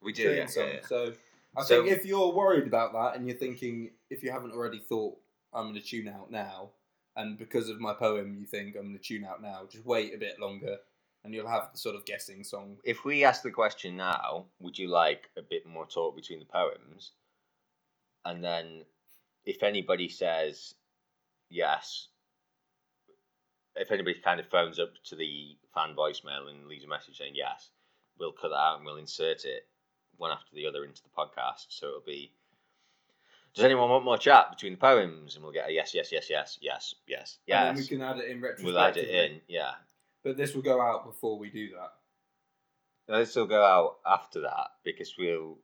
[0.00, 0.66] We do, yeah, song.
[0.68, 0.86] yeah, yeah.
[0.86, 1.14] So
[1.56, 4.78] I So- think if you're worried about that and you're thinking, if you haven't already
[4.80, 5.18] thought,
[5.52, 6.70] I'm going to tune out now,
[7.16, 10.14] and because of my poem, you think I'm going to tune out now, just wait
[10.14, 10.78] a bit longer,
[11.24, 12.78] and you'll have the sort of guessing song.
[12.84, 16.44] If we ask the question now, would you like a bit more talk between the
[16.46, 17.12] poems?
[18.24, 18.84] And then,
[19.44, 20.74] if anybody says
[21.48, 22.08] yes,
[23.76, 27.34] if anybody kind of phones up to the fan voicemail and leaves a message saying
[27.34, 27.70] yes,
[28.18, 29.66] we'll cut that out and we'll insert it
[30.16, 31.66] one after the other into the podcast.
[31.68, 32.32] So it'll be.
[33.54, 35.34] Does anyone want more chat between the poems?
[35.34, 38.18] And we'll get a yes, yes, yes, yes, yes, yes, And then we can add
[38.18, 38.72] it in retrospectively.
[38.72, 39.72] We'll add it in, yeah.
[40.22, 43.18] But this will go out before we do that.
[43.18, 45.58] This will go out after that because we'll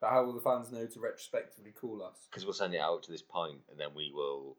[0.00, 2.16] But how will the fans know to retrospectively call us?
[2.30, 4.56] because we'll send it out to this point and then we will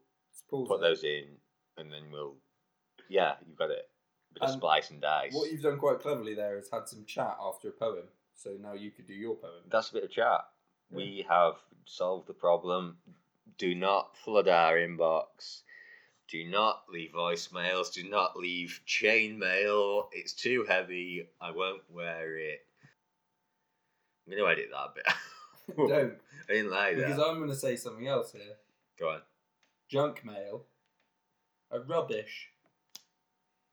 [0.48, 0.80] put it.
[0.82, 1.24] those in
[1.78, 2.34] and then we'll
[3.08, 3.88] yeah you've got it
[4.34, 5.32] bit of And splice and dice.
[5.32, 8.04] What you've done quite cleverly there is had some chat after a poem,
[8.34, 9.62] so now you could do your poem.
[9.70, 10.44] that's a bit of chat.
[10.90, 11.54] We have
[11.86, 12.98] solved the problem.
[13.58, 15.62] Do not flood our inbox.
[16.28, 17.92] Do not leave voicemails.
[17.92, 21.28] Do not leave chain mail it's too heavy.
[21.40, 22.60] I won't wear it.
[24.26, 26.14] I'm going to edit that bit Don't,
[26.48, 27.02] i didn't like that.
[27.02, 28.56] because that I'm going to say something else here.
[28.98, 29.20] go on.
[29.88, 30.64] Junk mail,
[31.74, 32.48] a rubbish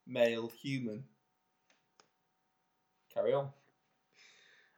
[0.08, 1.04] male human.
[3.14, 3.49] Carry on.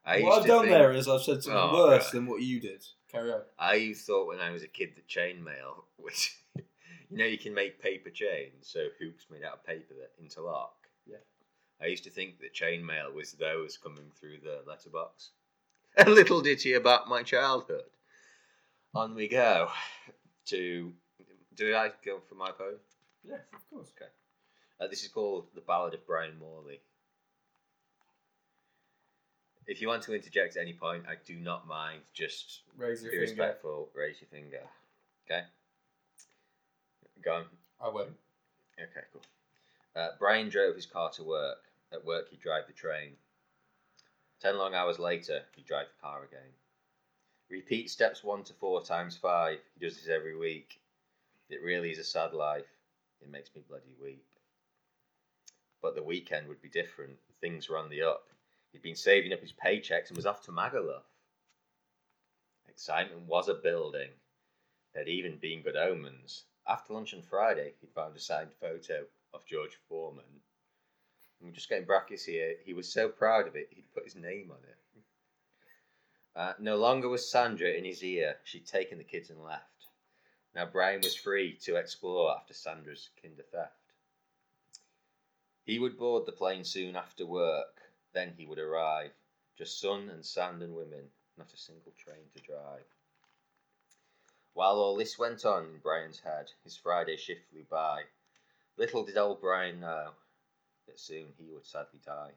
[0.06, 2.12] I what I've done think- there is I've said something Oh, worse right.
[2.14, 2.86] than what you did.
[3.12, 3.42] Carry on.
[3.58, 7.82] I thought when I was a kid that chainmail, which you know you can make
[7.82, 10.74] paper chains, so hoops made out of paper that interlock.
[11.06, 11.18] Yeah.
[11.82, 15.30] I used to think that chainmail was those coming through the letterbox.
[15.98, 17.84] A little ditty about my childhood.
[18.96, 19.70] On we go
[20.48, 20.92] to.
[21.56, 22.80] Did I go for my poem?
[23.28, 23.92] Yes, of course.
[23.96, 24.10] Okay.
[24.80, 26.82] Uh, this is called The Ballad of Brian Morley.
[29.66, 32.02] If you want to interject at any point, I do not mind.
[32.14, 33.32] Just Raise your be finger.
[33.32, 33.90] respectful.
[33.96, 34.60] Raise your finger.
[35.26, 35.44] Okay.
[37.24, 37.46] Go on.
[37.82, 38.10] I won't.
[38.78, 39.22] Okay, cool.
[39.96, 41.60] Uh, Brian drove his car to work.
[41.94, 43.12] At work, he'd drive the train.
[44.42, 46.50] Ten long hours later, he'd drive the car again.
[47.50, 49.60] Repeat steps one to four times five.
[49.78, 50.80] He does this every week.
[51.50, 52.66] It really is a sad life.
[53.24, 54.26] It makes me bloody weep.
[55.82, 57.18] But the weekend would be different.
[57.42, 58.28] Things were on the up.
[58.72, 61.04] He'd been saving up his paychecks and was off to Magaluf.
[62.68, 64.10] Excitement was a building.
[64.94, 66.46] There'd even been good omens.
[66.68, 70.24] After lunch on Friday, he'd found a signed photo of George Foreman.
[71.40, 72.56] And we're just getting brackets here.
[72.64, 74.78] He was so proud of it, he'd put his name on it.
[76.36, 78.38] Uh, no longer was Sandra in his ear.
[78.44, 79.73] She'd taken the kids and left.
[80.56, 83.74] Now Brian was free to explore after Sandra's kinder theft.
[85.66, 87.82] He would board the plane soon after work.
[88.14, 89.12] Then he would arrive.
[89.58, 92.86] Just sun and sand and women, not a single train to drive.
[94.54, 98.04] While all this went on in Brian's head, his Friday shift flew by.
[98.78, 100.12] Little did old Brian know
[100.86, 102.34] that soon he would sadly die.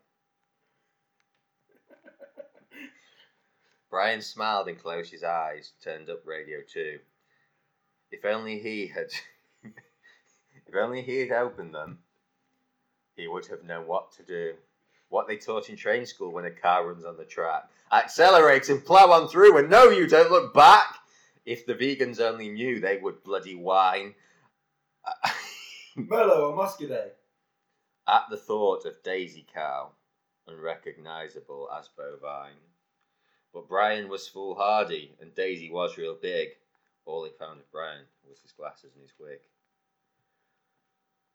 [3.90, 6.98] Brian smiled and closed his eyes, turned up Radio 2.
[8.10, 9.10] If only he had
[9.64, 11.98] if only he had opened them,
[13.16, 14.54] he would have known what to do.
[15.08, 17.68] What they taught in train school when a car runs on the track.
[17.92, 20.98] Accelerate and plough on through and no you don't look back.
[21.44, 24.14] If the vegans only knew they would bloody whine.
[25.96, 27.12] Merlot or Muscadet?
[28.08, 29.92] At the thought of Daisy Cow,
[30.46, 32.58] unrecognisable as bovine.
[33.54, 36.48] But Brian was foolhardy, and Daisy was real big.
[37.06, 39.38] All he found of Brian was his glasses and his wig.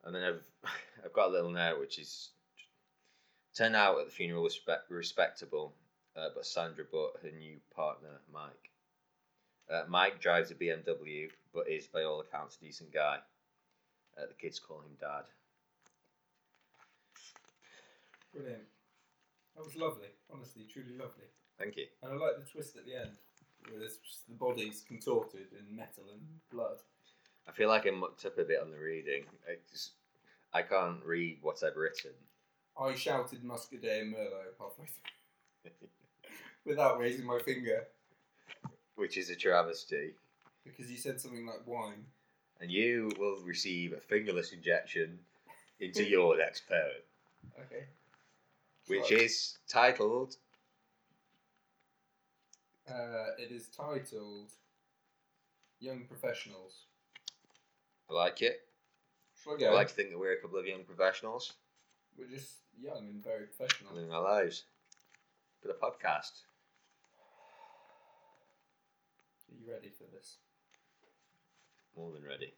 [0.03, 0.43] And then I've
[1.05, 2.29] I've got a little note which is
[3.55, 5.73] turned out at the funeral was respe- respectable,
[6.15, 8.71] uh, but Sandra bought her new partner Mike.
[9.71, 13.17] Uh, Mike drives a BMW, but is by all accounts a decent guy.
[14.17, 15.23] Uh, the kids call him Dad.
[18.33, 18.63] Brilliant.
[19.55, 20.07] That was lovely.
[20.31, 21.27] Honestly, truly lovely.
[21.57, 21.85] Thank you.
[22.01, 23.17] And I like the twist at the end,
[23.69, 26.77] where there's just the bodies contorted in metal and blood.
[27.47, 29.23] I feel like I mucked up a bit on the reading.
[29.47, 29.91] I, just,
[30.53, 32.11] I can't read what I've written.
[32.79, 35.87] I shouted Muscadet and Merlot halfway through
[36.65, 37.85] without raising my finger
[38.95, 40.11] which is a travesty.
[40.63, 42.05] because you said something like wine.
[42.59, 45.17] And you will receive a fingerless injection
[45.79, 47.01] into your next poem,
[47.65, 47.85] Okay.
[48.87, 49.21] which Right.
[49.23, 50.35] is titled
[52.91, 54.51] Uh, it is titled
[55.79, 56.87] Young Professionals.
[58.09, 58.67] I like it.
[59.41, 61.53] Shall I I like to think that we're a couple of young professionals
[62.17, 63.95] We're just young and very professional.
[63.95, 64.65] living our lives
[65.61, 66.41] for the podcast.
[69.49, 70.37] Are you ready for this?
[71.95, 72.53] More than ready.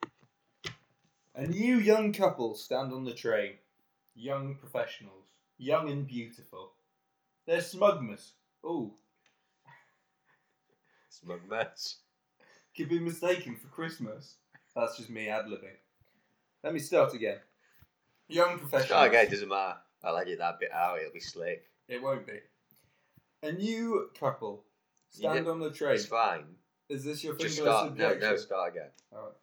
[1.35, 3.53] A new young couple stand on the train.
[4.15, 5.27] Young professionals.
[5.57, 6.73] Young and beautiful.
[7.45, 8.31] They're smugmas.
[8.65, 8.93] Ooh,
[11.23, 11.97] Smug mess.
[12.75, 14.35] could be mistaken for Christmas.
[14.75, 15.77] That's just me ad libbing.
[16.63, 17.37] Let me start again.
[18.27, 18.99] Young professional.
[18.99, 19.77] Oh, okay, doesn't matter.
[20.03, 21.69] I'll edit that bit out, it'll be slick.
[21.87, 22.39] It won't be.
[23.43, 24.63] A new couple
[25.09, 25.95] stand did- on the train.
[25.95, 26.45] It's fine.
[26.89, 27.97] Is this your fingerless start.
[27.97, 28.29] No, objection?
[28.31, 28.89] no, start again.
[29.13, 29.33] Alright.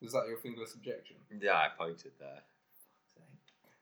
[0.00, 1.16] Was that your fingerless objection?
[1.40, 2.42] Yeah, I pointed there.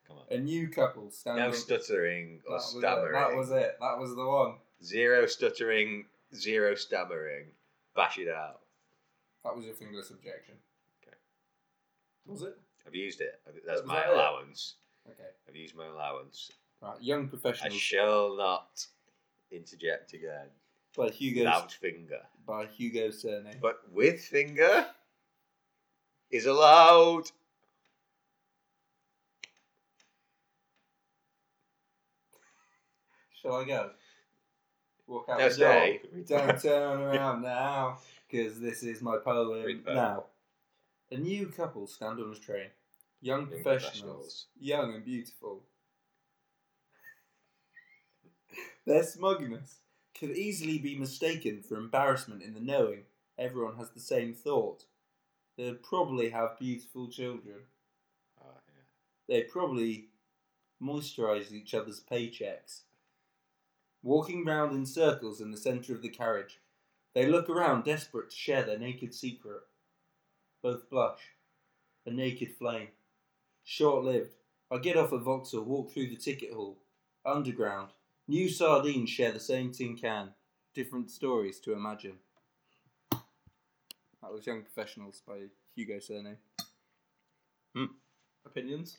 [0.07, 0.25] Come on.
[0.31, 1.53] A new couple stand No on.
[1.55, 2.79] stuttering that or was, it.
[2.79, 3.13] stammering.
[3.13, 3.77] that was it.
[3.81, 4.55] That was the one.
[4.83, 6.07] Zero stuttering,
[6.37, 7.47] zero stammering.
[7.95, 8.61] Bash it out.
[9.45, 10.55] That was your fingerless objection.
[11.03, 11.17] Okay.
[12.27, 12.57] Was it?
[12.87, 13.41] I've used it.
[13.67, 14.15] That's Was my that it?
[14.15, 14.75] allowance.
[15.09, 15.29] Okay.
[15.49, 16.51] I've used my allowance.
[16.83, 17.01] Right.
[17.01, 18.87] Young I professionals shall not
[19.51, 20.49] interject again
[20.97, 22.21] by Hugo without finger.
[22.47, 23.59] by Hugo surname.
[23.63, 24.87] But with finger
[26.31, 27.31] is allowed.
[33.41, 33.91] Shall I go?
[35.07, 35.71] Walk out No, the door.
[35.73, 36.01] stay.
[36.27, 37.99] Don't turn around now,
[38.29, 39.97] because this is my poem Read poem.
[39.97, 40.25] now.
[41.13, 42.69] A new couple stand on a train.
[43.21, 44.47] Young, Young professionals, professionals.
[44.59, 45.63] young and beautiful.
[48.87, 49.81] Their smugness
[50.19, 53.03] could easily be mistaken for embarrassment in the knowing
[53.39, 54.85] everyone has the same thought.
[55.57, 57.57] They'd probably have beautiful children.
[58.41, 58.83] Oh, yeah.
[59.29, 60.09] They probably
[60.83, 62.83] moisturize each other's paychecks.
[64.07, 66.61] Walking round in circles in the centre of the carriage,
[67.13, 69.63] they look around desperate to share their naked secret.
[70.63, 71.19] Both blush.
[72.07, 72.91] A naked flame.
[73.65, 74.37] Short lived.
[74.71, 76.79] I get off at Vauxhall, walk through the ticket hall.
[77.25, 77.89] Underground.
[78.29, 80.31] New sardines share the same tin can.
[80.73, 82.19] Different stories to imagine.
[83.11, 86.37] That was Young Professionals by Hugo Surname.
[87.75, 87.87] Hmm.
[88.45, 88.99] Opinions?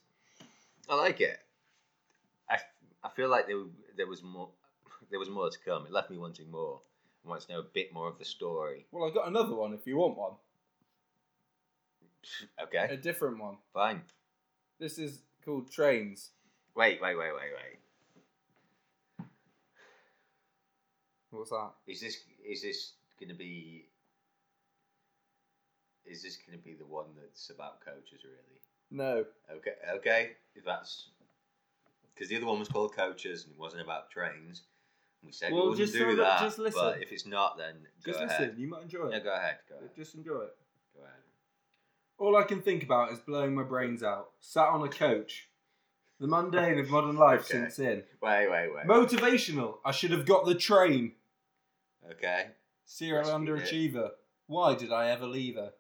[0.90, 1.40] I like it.
[2.50, 2.58] I,
[3.02, 3.64] I feel like there,
[3.96, 4.50] there was more
[5.10, 5.86] there was more to come.
[5.86, 6.82] It left me wanting more.
[7.26, 8.86] I want to know a bit more of the story.
[8.92, 10.34] Well, I've got another one if you want one.
[12.62, 13.58] Okay, A different one.
[13.74, 14.02] fine.
[14.80, 16.32] This is called Trains.
[16.76, 19.26] Wait, wait, wait, wait, wait.
[21.32, 21.72] What's that?
[21.88, 23.86] Is this is this gonna be?
[26.06, 28.62] Is this gonna be the one that's about coaches, really?
[28.92, 29.26] No.
[29.52, 30.32] Okay, okay.
[30.56, 31.10] If that's
[32.14, 34.62] because the other one was called coaches and it wasn't about trains.
[35.24, 36.40] We said Well, we wouldn't just do that- that.
[36.42, 36.82] just listen.
[36.82, 38.40] But if it's not, then go Just ahead.
[38.42, 38.60] listen.
[38.60, 39.24] You might enjoy Yeah, it.
[39.24, 39.58] go ahead.
[39.68, 39.96] Go ahead.
[39.96, 40.58] Just enjoy it.
[40.96, 41.22] Go ahead.
[42.18, 44.32] All I can think about is blowing my brains out.
[44.40, 45.50] Sat on a coach.
[46.20, 47.60] The mundane of modern life Okay.
[47.60, 48.04] sinks in.
[48.22, 48.86] Wait, wait, wait.
[48.86, 49.80] Motivational.
[49.86, 51.16] I should have got the train.
[52.12, 52.52] okay.
[52.86, 54.12] Serial Yes, underachiever.
[54.48, 55.74] Why did I ever leave her?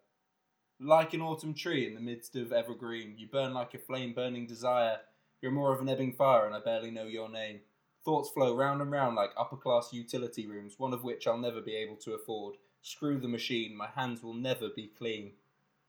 [0.79, 4.45] Like an autumn tree in the midst of evergreen, you burn like a flame burning
[4.45, 4.99] desire.
[5.41, 7.61] You're more of an ebbing fire, and I barely know your name.
[8.07, 11.59] Thoughts flow round and round like upper class utility rooms, one of which I'll never
[11.59, 12.55] be able to afford.
[12.81, 15.33] Screw the machine, my hands will never be clean.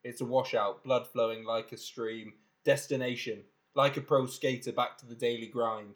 [0.02, 2.32] It's a washout, blood flowing like a stream.
[2.64, 3.44] Destination,
[3.76, 5.94] like a pro skater back to the daily grind.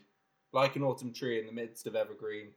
[0.52, 2.50] Like an autumn tree in the midst of evergreen.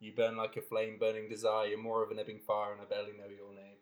[0.00, 2.86] You burn like a flame burning desire, you're more of an ebbing fire, and I
[2.86, 3.76] barely know your name.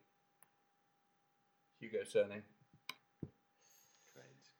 [1.78, 2.42] Hugo surname.
[4.12, 4.50] Trains.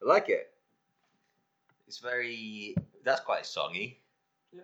[0.00, 0.53] I like it.
[1.94, 2.74] It's very.
[3.04, 3.98] That's quite songy.
[4.52, 4.62] Yeah,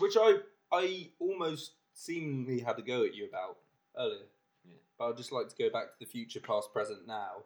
[0.00, 0.40] which I
[0.70, 3.56] I almost seemingly had a go at you about
[3.98, 4.26] earlier.
[4.62, 4.74] Yeah.
[4.98, 7.44] But I'd just like to go back to the future, past, present, now,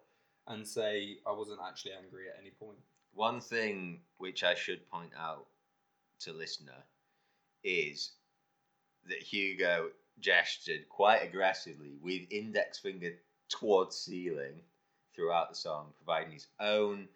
[0.49, 2.79] and say I wasn't actually angry at any point.
[3.12, 5.47] One thing which I should point out
[6.20, 6.83] to listener
[7.62, 8.11] is
[9.09, 13.12] that Hugo gestured quite aggressively with index finger
[13.49, 14.62] towards ceiling
[15.14, 17.07] throughout the song, providing his own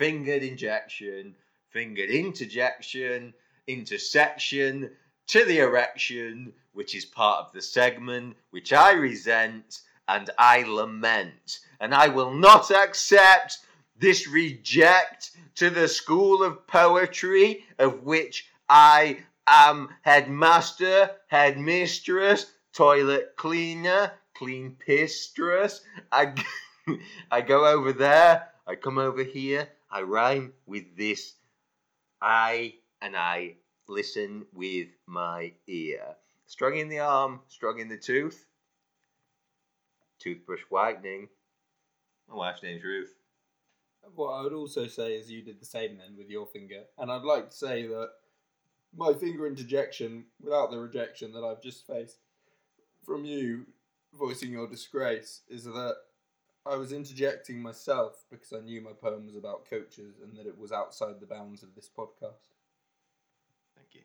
[0.00, 1.36] fingered injection,
[1.68, 3.34] fingered interjection,
[3.66, 4.90] intersection
[5.26, 11.58] to the erection, which is part of the segment, which I resent and I lament.
[11.80, 13.58] And I will not accept
[13.94, 24.12] this reject to the school of poetry of which I am headmaster, headmistress, toilet cleaner,
[24.32, 25.80] clean pistress.
[26.10, 26.32] I
[27.46, 31.34] go over there, I come over here, I rhyme with this
[32.22, 33.56] I and I
[33.88, 36.16] listen with my ear.
[36.46, 38.46] Strung in the arm, strung in the tooth.
[40.18, 41.28] Toothbrush whitening.
[42.28, 43.14] My wife's name's Ruth.
[44.14, 47.10] What I would also say is you did the same then with your finger, and
[47.10, 48.10] I'd like to say that
[48.96, 52.18] my finger interjection, without the rejection that I've just faced
[53.04, 53.66] from you
[54.12, 55.96] voicing your disgrace, is that
[56.66, 60.58] I was interjecting myself because I knew my poem was about coaches and that it
[60.58, 62.52] was outside the bounds of this podcast.
[63.74, 64.02] Thank you.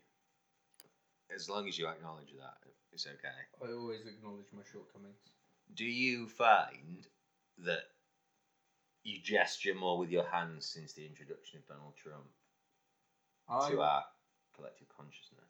[1.33, 2.57] As long as you acknowledge that,
[2.93, 3.27] it's okay.
[3.61, 5.19] I always acknowledge my shortcomings.
[5.75, 7.07] Do you find
[7.59, 7.83] that
[9.03, 12.25] you gesture more with your hands since the introduction of Donald Trump
[13.69, 14.03] to our
[14.55, 15.45] collective consciousness?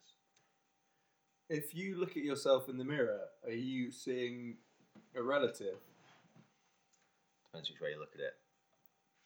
[1.50, 4.56] if you look at yourself in the mirror, are you seeing
[5.16, 5.78] a relative?
[7.56, 8.34] Depends which way you look at it.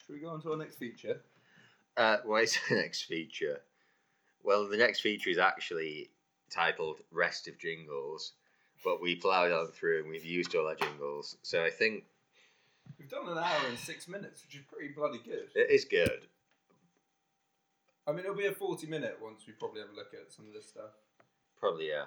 [0.06, 1.20] Should we go on to our next feature?
[1.98, 3.60] Uh, what is the next feature?
[4.44, 6.12] Well, the next feature is actually
[6.52, 8.34] titled Rest of Jingles,
[8.84, 11.38] but we ploughed on through and we've used all our jingles.
[11.42, 12.04] So I think
[13.00, 15.48] We've done an hour and six minutes, which is pretty bloody good.
[15.56, 16.28] it is good.
[18.06, 20.46] I mean, it'll be a 40 minute once we probably have a look at some
[20.46, 20.92] of this stuff.
[21.60, 22.06] Probably, yeah.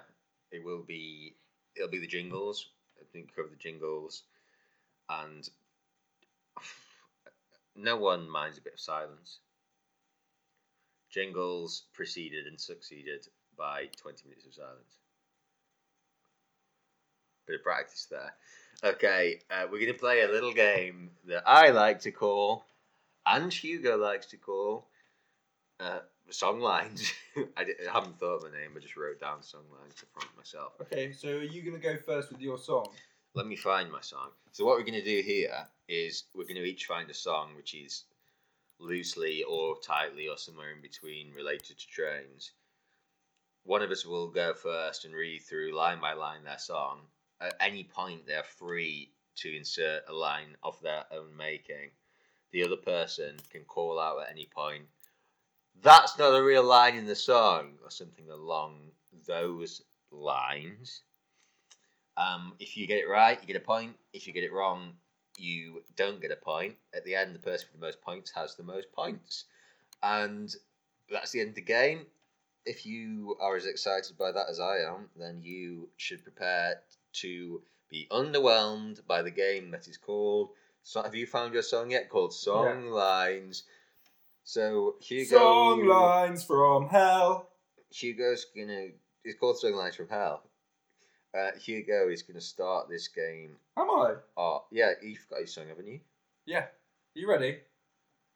[0.51, 1.35] It will be.
[1.75, 2.67] It'll be the jingles.
[2.97, 4.23] I think cover the jingles,
[5.09, 5.49] and
[7.75, 9.39] no one minds a bit of silence.
[11.09, 13.27] Jingles preceded and succeeded
[13.57, 14.99] by twenty minutes of silence.
[17.47, 18.33] Bit of practice there.
[18.83, 22.65] Okay, uh, we're gonna play a little game that I like to call,
[23.25, 24.87] and Hugo likes to call,
[25.79, 25.99] uh,
[26.29, 27.11] song lines.
[27.57, 28.71] I, I haven't thought of a name.
[28.75, 30.73] I just wrote down song lines to prompt myself.
[30.81, 32.87] Okay, so are you going to go first with your song?
[33.35, 34.29] Let me find my song.
[34.51, 37.55] So what we're going to do here is we're going to each find a song
[37.55, 38.05] which is
[38.79, 42.51] loosely or tightly or somewhere in between related to trains.
[43.63, 46.99] One of us will go first and read through line by line their song.
[47.39, 51.91] At any point, they're free to insert a line of their own making.
[52.51, 54.83] The other person can call out at any point,
[55.81, 58.91] that's not a real line in the song, or something along
[59.27, 59.81] those
[60.11, 61.01] lines.
[62.15, 63.95] Um, if you get it right, you get a point.
[64.13, 64.93] If you get it wrong,
[65.37, 66.75] you don't get a point.
[66.93, 69.45] At the end, the person with the most points has the most points.
[70.01, 70.53] And
[71.11, 72.05] that's the end of the game.
[72.65, 76.81] If you are as excited by that as I am, then you should prepare
[77.13, 80.49] to be underwhelmed by the game that is called.
[80.83, 82.09] So, have you found your song yet?
[82.09, 83.63] Called Song Lines.
[84.43, 85.37] So Hugo.
[85.37, 87.49] Song lines from hell.
[87.91, 88.87] Hugo's gonna.
[89.23, 90.43] It's called Song Lines from Hell.
[91.35, 93.55] Uh, Hugo is gonna start this game.
[93.77, 94.15] Am I?
[94.37, 95.99] Oh, yeah, you've got your song, haven't you?
[96.45, 96.65] Yeah.
[97.15, 97.59] You ready?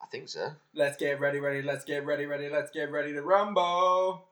[0.01, 0.51] I think so.
[0.73, 1.61] Let's get ready, ready.
[1.61, 2.49] Let's get ready, ready.
[2.49, 4.25] Let's get ready to rumble.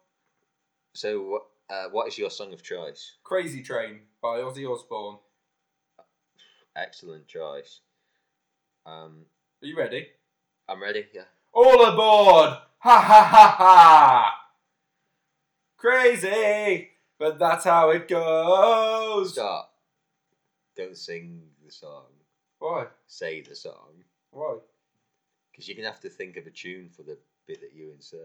[0.93, 3.13] So, uh, what is your song of choice?
[3.24, 5.18] Crazy Train by Ozzy Osbourne.
[6.76, 7.82] Excellent choice.
[8.86, 9.26] Um,
[9.63, 10.07] Are you ready?
[10.68, 11.05] I'm ready.
[11.13, 11.24] Yeah.
[11.53, 12.57] All aboard!
[12.80, 14.34] Ha ha ha ha!
[15.78, 16.89] Crazy,
[17.20, 19.34] but that's how it goes.
[19.34, 19.68] Start.
[20.76, 22.05] Don't sing the song.
[22.59, 22.88] Why?
[23.07, 24.03] Say the song.
[24.32, 24.57] Why?
[25.51, 28.22] Because you're gonna have to think of a tune for the bit that you insert.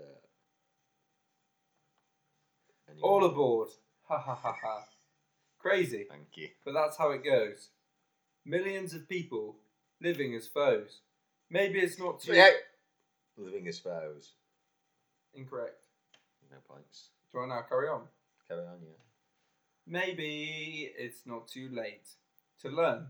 [3.02, 3.68] All aboard!
[4.08, 4.84] Ha ha ha ha!
[5.60, 6.48] Crazy, Thank you.
[6.64, 7.68] but that's how it goes.
[8.44, 9.56] Millions of people
[10.02, 11.00] living as foes.
[11.50, 12.50] Maybe it's not too Yeah.
[13.36, 14.32] Living as foes.
[15.34, 15.84] incorrect.
[16.50, 17.10] No points.
[17.30, 18.08] Do I now carry on?
[18.50, 18.88] Carry on, yeah.
[19.86, 22.08] Maybe it's not too late
[22.62, 23.06] to learn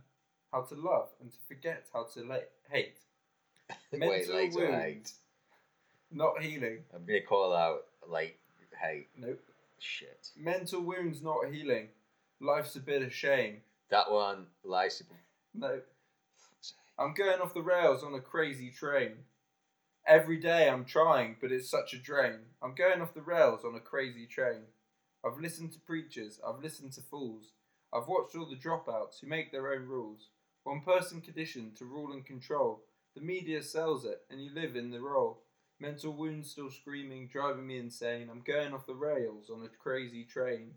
[0.53, 2.37] how to love and to forget how to la-
[2.71, 2.99] hate.
[3.93, 4.83] Wait, Mental later, wounds.
[4.85, 5.13] hate.
[6.13, 6.81] Not healing.
[6.95, 8.37] I'm gonna call out late
[8.83, 9.09] hate.
[9.17, 9.41] Nope.
[9.79, 10.29] Shit.
[10.37, 11.89] Mental wounds not healing.
[12.39, 13.63] Life's a bit of shame.
[13.91, 15.03] That one, lies.
[15.55, 15.81] No.
[16.99, 19.13] I'm going off the rails on a crazy train.
[20.07, 22.41] Every day I'm trying, but it's such a drain.
[22.63, 24.63] I'm going off the rails on a crazy train.
[25.25, 27.53] I've listened to preachers, I've listened to fools.
[27.93, 30.29] I've watched all the dropouts who make their own rules.
[30.65, 32.83] One person conditioned to rule and control.
[33.15, 35.43] The media sells it, and you live in the role.
[35.81, 38.29] Mental wounds still screaming, driving me insane.
[38.31, 40.75] I'm going off the rails on a crazy train.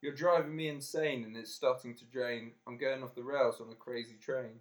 [0.00, 2.52] You're driving me insane and it's starting to drain.
[2.66, 4.60] I'm going off the rails on a crazy train.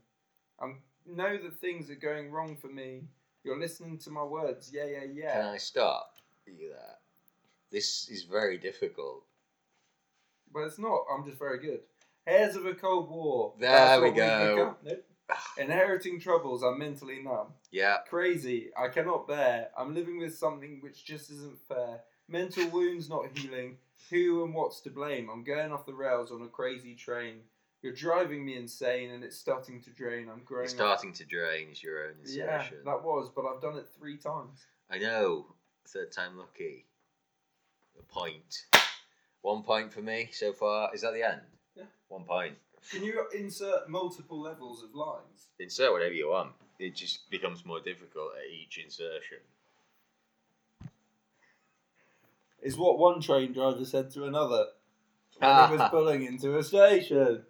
[0.60, 0.74] I
[1.06, 3.04] know that things are going wrong for me.
[3.44, 4.72] You're listening to my words.
[4.74, 5.34] Yeah, yeah, yeah.
[5.34, 5.46] Can.
[5.46, 6.16] I stop?
[6.48, 6.96] you there?
[7.74, 9.24] This is very difficult.
[10.54, 11.06] But it's not.
[11.12, 11.80] I'm just very good.
[12.28, 13.54] Hairs of a Cold War.
[13.60, 14.76] There That's we what go.
[14.86, 15.06] Nope.
[15.58, 16.62] Inheriting troubles.
[16.62, 17.48] I'm mentally numb.
[17.72, 17.98] Yeah.
[18.08, 18.70] Crazy.
[18.78, 19.70] I cannot bear.
[19.76, 22.02] I'm living with something which just isn't fair.
[22.30, 23.78] Mental wounds not healing.
[24.12, 25.30] Who and what's to blame?
[25.32, 27.40] I'm going off the rails on a crazy train.
[27.82, 30.30] You're driving me insane and it's starting to drain.
[30.32, 33.62] I'm growing It's up- starting to drain is your own Yeah, that was, but I've
[33.62, 34.60] done it three times.
[34.92, 35.48] I know.
[35.88, 36.86] Third time lucky.
[38.00, 38.66] A point.
[39.42, 40.94] One point for me so far.
[40.94, 41.42] Is that the end?
[41.76, 41.84] Yeah.
[42.08, 42.56] One point.
[42.92, 45.48] Can you insert multiple levels of lines?
[45.60, 46.52] Insert whatever you want.
[46.80, 49.38] It just becomes more difficult at each insertion.
[52.62, 54.68] Is what one train driver said to another
[55.38, 57.44] when he was pulling into a station.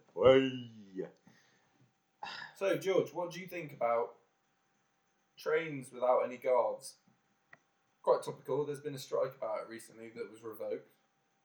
[2.57, 4.13] So, George, what do you think about
[5.37, 6.95] trains without any guards?
[8.03, 8.65] Quite topical.
[8.65, 10.89] There's been a strike about it recently that was revoked.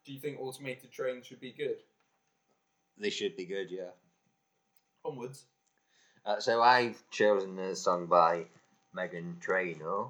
[0.04, 1.76] Do you think automated trains should be good?
[2.98, 3.90] They should be good, yeah.
[5.04, 5.44] Onwards.
[6.26, 8.46] Uh, so I've chosen a song by
[8.96, 10.06] Meghan Trainor.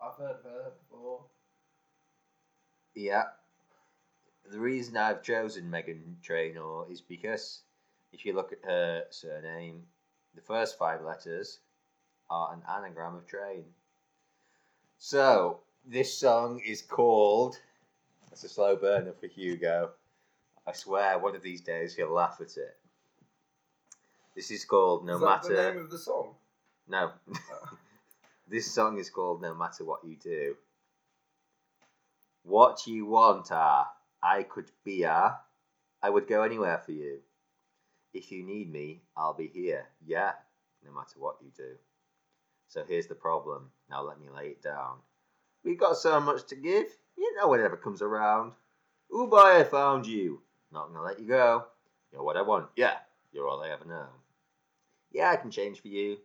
[0.00, 1.24] I've heard of her before.
[2.94, 3.24] Yeah.
[4.50, 7.62] The reason I've chosen Meghan Trainor is because
[8.12, 9.84] if you look at her surname,
[10.34, 11.60] the first five letters
[12.28, 13.64] are an anagram of train.
[15.02, 17.58] So, this song is called.
[18.28, 19.92] That's a slow burner for Hugo.
[20.66, 22.76] I swear, one of these days he'll laugh at it.
[24.36, 25.56] This is called No Is that Matter.
[25.56, 26.34] the name of the song?
[26.86, 27.12] No.
[28.46, 30.54] this song is called No Matter What You Do.
[32.42, 33.86] What you want are,
[34.22, 35.34] I could be a,
[36.02, 37.20] I would go anywhere for you.
[38.12, 39.86] If you need me, I'll be here.
[40.06, 40.32] Yeah,
[40.84, 41.78] no matter what you do.
[42.70, 43.70] So here's the problem.
[43.90, 44.98] Now let me lay it down.
[45.64, 46.86] We've got so much to give.
[47.18, 48.52] You know whatever comes around.
[49.12, 50.40] I found you.
[50.72, 51.66] Not gonna let you go.
[52.12, 52.68] You're what I want.
[52.76, 52.94] Yeah,
[53.32, 54.06] you're all I ever know.
[55.10, 56.18] Yeah, I can change for you.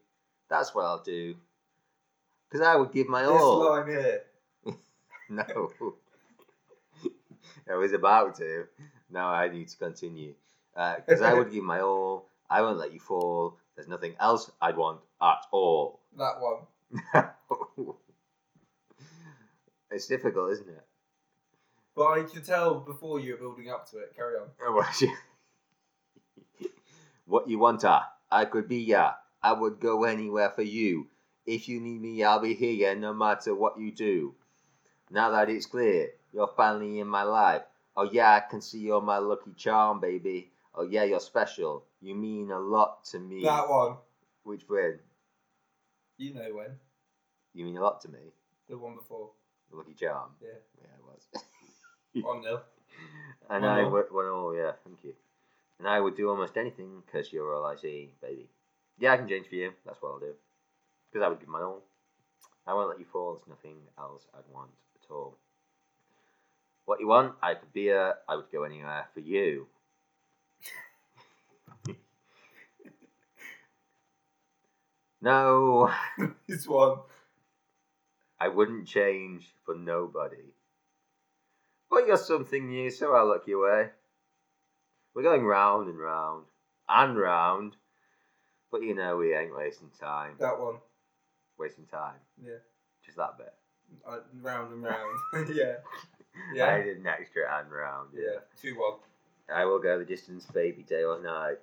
[0.47, 1.35] That's what I'll do.
[2.47, 3.33] Because I would give my all.
[3.33, 3.69] This all.
[3.69, 4.21] line here.
[5.27, 5.71] No.
[7.71, 8.67] I was about to.
[9.09, 10.35] Now I need to continue.
[10.77, 12.27] Uh, because I would give my all.
[12.47, 13.57] I won't let you fall.
[13.75, 15.99] There's nothing else I'd want at all.
[16.17, 16.59] That one.
[19.91, 20.83] it's difficult, isn't it?
[21.95, 24.15] But I could tell before you're building up to it.
[24.15, 24.47] Carry on.
[27.25, 28.09] what you want, ah?
[28.31, 29.13] I could be ya.
[29.41, 31.07] I would go anywhere for you.
[31.45, 34.35] If you need me, I'll be here, no matter what you do.
[35.11, 37.61] Now that it's clear, you're finally in my life.
[37.95, 40.51] Oh yeah, I can see you're my lucky charm, baby.
[40.73, 41.85] Oh yeah, you're special.
[42.01, 43.43] You mean a lot to me.
[43.43, 43.97] That one.
[44.43, 44.99] Which when?
[46.17, 46.71] You know when.
[47.53, 48.19] You mean a lot to me.
[48.69, 49.29] The one before.
[49.69, 50.31] The Lucky Charm.
[50.41, 50.49] Yeah.
[50.81, 52.23] Yeah, it was.
[52.23, 52.61] One nil.
[53.49, 53.91] and One I all.
[53.91, 54.05] would.
[54.11, 54.55] One all.
[54.55, 55.13] Yeah, thank you.
[55.79, 58.47] And I would do almost anything because you're all I see, baby.
[58.97, 59.73] Yeah, I can change for you.
[59.85, 60.33] That's what I'll do.
[61.11, 61.81] Because I would give my all.
[62.65, 63.33] I won't let you fall.
[63.33, 64.71] There's nothing else I'd want
[65.03, 65.35] at all.
[66.85, 68.15] What you want, I could be a.
[68.27, 69.67] I would go anywhere for you.
[75.25, 75.91] No,
[76.47, 76.99] this one.
[78.39, 80.53] I wouldn't change for nobody.
[81.89, 83.89] But you're something new, so I'll look your way.
[85.15, 86.45] We're going round and round
[86.87, 87.75] and round,
[88.71, 90.33] but you know we ain't wasting time.
[90.39, 90.75] That one.
[91.57, 92.19] Wasting time.
[92.43, 92.59] Yeah.
[93.03, 93.53] Just that bit.
[94.07, 95.49] Uh, round and round.
[95.55, 95.75] yeah.
[96.53, 96.65] Yeah.
[96.65, 98.09] I did an extra and round.
[98.13, 98.39] Yeah.
[98.61, 98.99] Two one.
[99.49, 101.59] I will go the distance, baby, day or night.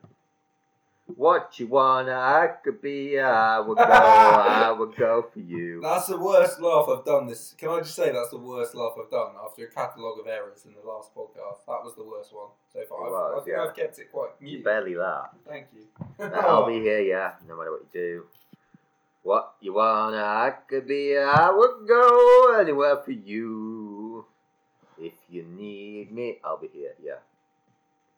[1.06, 5.80] What you wanna, I could be, I would go, I would go for you.
[5.82, 7.26] That's the worst laugh I've done.
[7.26, 7.54] This.
[7.58, 10.64] Can I just say that's the worst laugh I've done after a catalogue of errors
[10.64, 11.66] in the last podcast.
[11.66, 13.00] That was the worst one so far.
[13.02, 13.62] It I've, was, I think yeah.
[13.64, 14.64] I've kept it quite You mute.
[14.64, 15.30] barely laugh.
[15.46, 15.86] Thank you.
[16.24, 18.24] I'll be here, yeah, no matter what you do.
[19.24, 24.24] What you wanna, I could be, I would go anywhere for you.
[24.98, 27.18] If you need me, I'll be here, yeah.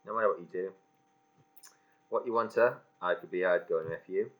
[0.06, 0.70] No matter what you do.
[2.14, 4.30] What you want to, I could be, I'd go anywhere for you.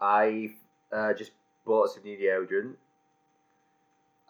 [0.00, 0.52] I
[0.90, 1.32] uh, just
[1.66, 2.76] bought some new deodorant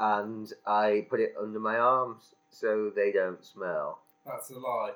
[0.01, 4.01] and I put it under my arms so they don't smell.
[4.27, 4.95] That's a lie.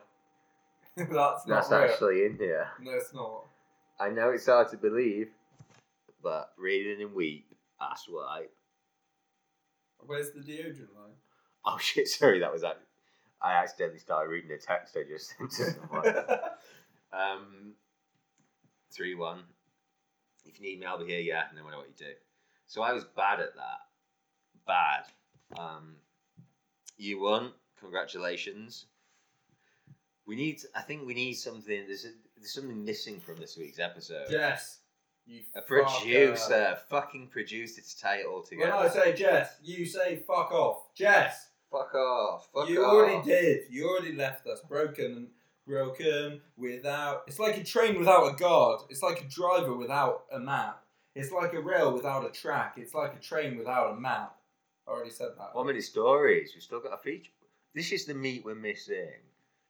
[0.97, 1.81] that's not That's real.
[1.81, 2.67] actually in here.
[2.81, 3.45] No, it's not.
[4.01, 5.29] I know it's hard to believe,
[6.25, 7.47] but read it and weep.
[7.79, 8.47] That's why.
[10.01, 11.15] Where's the deodorant line?
[11.65, 12.09] Oh shit!
[12.09, 12.81] Sorry, that was that.
[13.41, 16.15] I accidentally started reading a text I just sent to someone.
[17.13, 17.75] Um,
[18.91, 19.41] three one.
[20.45, 21.21] If you need me, I'll be here.
[21.21, 22.13] Yeah, no matter what you do.
[22.67, 23.81] So I was bad at that.
[24.67, 25.05] Bad.
[25.59, 25.97] Um,
[26.97, 27.53] you won.
[27.79, 28.87] Congratulations.
[30.27, 30.61] We need.
[30.75, 31.85] I think we need something.
[31.87, 34.27] There's, a, there's something missing from this week's episode.
[34.31, 34.79] Yes.
[35.25, 38.73] You A producer, fucking produced it to tie it all together.
[38.73, 38.87] When.
[38.87, 40.93] I say Jess, you say fuck off.
[40.97, 41.51] Jess.
[41.71, 42.69] fuck off, fuck off.
[42.69, 42.93] you off.
[42.93, 43.61] already did.
[43.71, 45.29] You already left us broken and
[45.67, 47.25] broken without.
[47.27, 48.83] It's like a train without a guard.
[48.91, 50.83] It's like a driver without a map.
[51.15, 52.75] It's like a rail without a track.
[52.77, 54.37] It's like a train without a map.
[54.87, 55.55] I already said that.
[55.55, 56.51] One minute stories.
[56.55, 57.31] We've still got a feature.
[57.75, 59.09] This is the meat we're missing,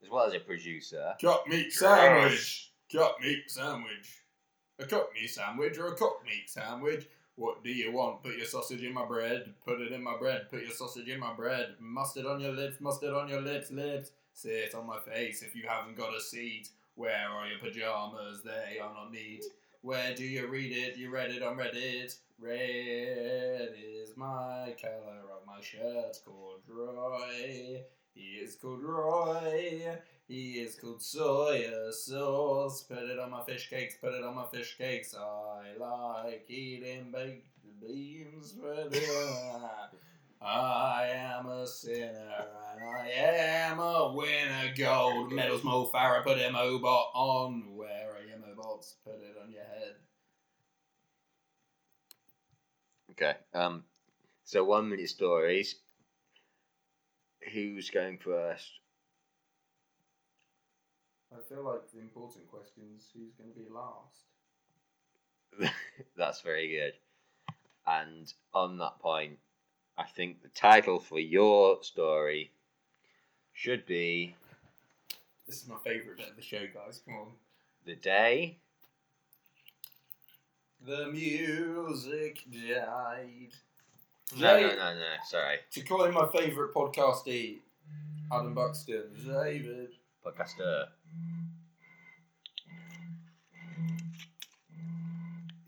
[0.03, 1.15] as well as a producer.
[1.21, 2.73] Cut meat sandwich.
[2.93, 4.23] Cut meat sandwich.
[4.79, 7.09] A cut meat sandwich or a cooked meat sandwich?
[7.37, 8.23] What do you want?
[8.23, 9.55] Put your sausage in my bread.
[9.65, 10.51] Put it in my bread.
[10.51, 11.77] Put your sausage in my bread.
[11.81, 12.81] Mustard on your lips.
[12.81, 13.71] Mustard on your lips.
[13.71, 14.11] Lips.
[14.33, 16.69] Sit on my face if you haven't got a seat.
[16.95, 18.43] Where are your pajamas?
[18.43, 19.45] They are not neat.
[19.83, 20.97] Where do you read it?
[20.97, 22.17] You read it on Reddit.
[22.39, 26.19] Red is my color of my shirt.
[26.25, 27.83] Corduroy.
[28.15, 29.99] He is called Roy.
[30.29, 32.83] He is called soya sauce.
[32.83, 33.97] Put it on my fish cakes.
[34.01, 35.15] Put it on my fish cakes.
[35.15, 37.49] I like eating baked
[37.81, 38.55] beans.
[40.43, 40.65] Put it on.
[40.65, 44.73] I am a sinner and I am a winner.
[44.77, 46.25] Gold medals, Mo Farah.
[46.25, 47.77] Put him Obot on.
[47.77, 48.95] Where are your mobots?
[49.05, 49.95] Put it on your head.
[53.13, 53.35] Okay.
[53.55, 53.85] Um.
[54.45, 55.77] So one minute stories.
[57.53, 58.69] Who's going first?
[61.33, 64.27] I feel like the important questions who's going to be last?
[66.17, 66.95] That's very good.
[67.87, 69.39] And on that point,
[70.03, 72.51] I think the title for your story
[73.53, 74.35] should be
[75.47, 77.01] This is my favourite bit of the show, guys.
[77.05, 77.27] Come on.
[77.85, 78.59] the day.
[80.85, 83.53] The music died.
[84.37, 85.05] No, no, no, no.
[85.25, 87.59] Sorry, To coin my favourite podcastee,
[88.33, 89.05] Adam Buxton.
[89.25, 89.91] David.
[90.27, 90.87] podcaster.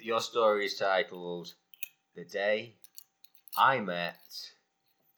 [0.00, 1.54] Your story is titled
[2.16, 2.74] "The Day
[3.56, 4.18] I Met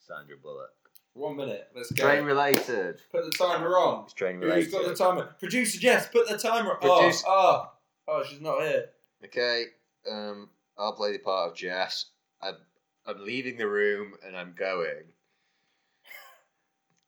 [0.00, 0.70] Sandra Bullock."
[1.14, 1.68] One minute.
[1.74, 2.04] Let's go.
[2.04, 3.00] Train related.
[3.10, 4.04] Put the timer on.
[4.04, 4.72] It's train Who's related.
[4.72, 5.34] got the timer?
[5.38, 6.80] Producer Jess, put the timer on.
[6.80, 7.70] Produce- Oh,
[8.06, 8.90] oh, oh, she's not here.
[9.24, 9.64] Okay,
[10.10, 12.06] um, I'll play the part of Jess.
[12.42, 12.56] I'm,
[13.06, 15.04] I'm leaving the room and I'm going.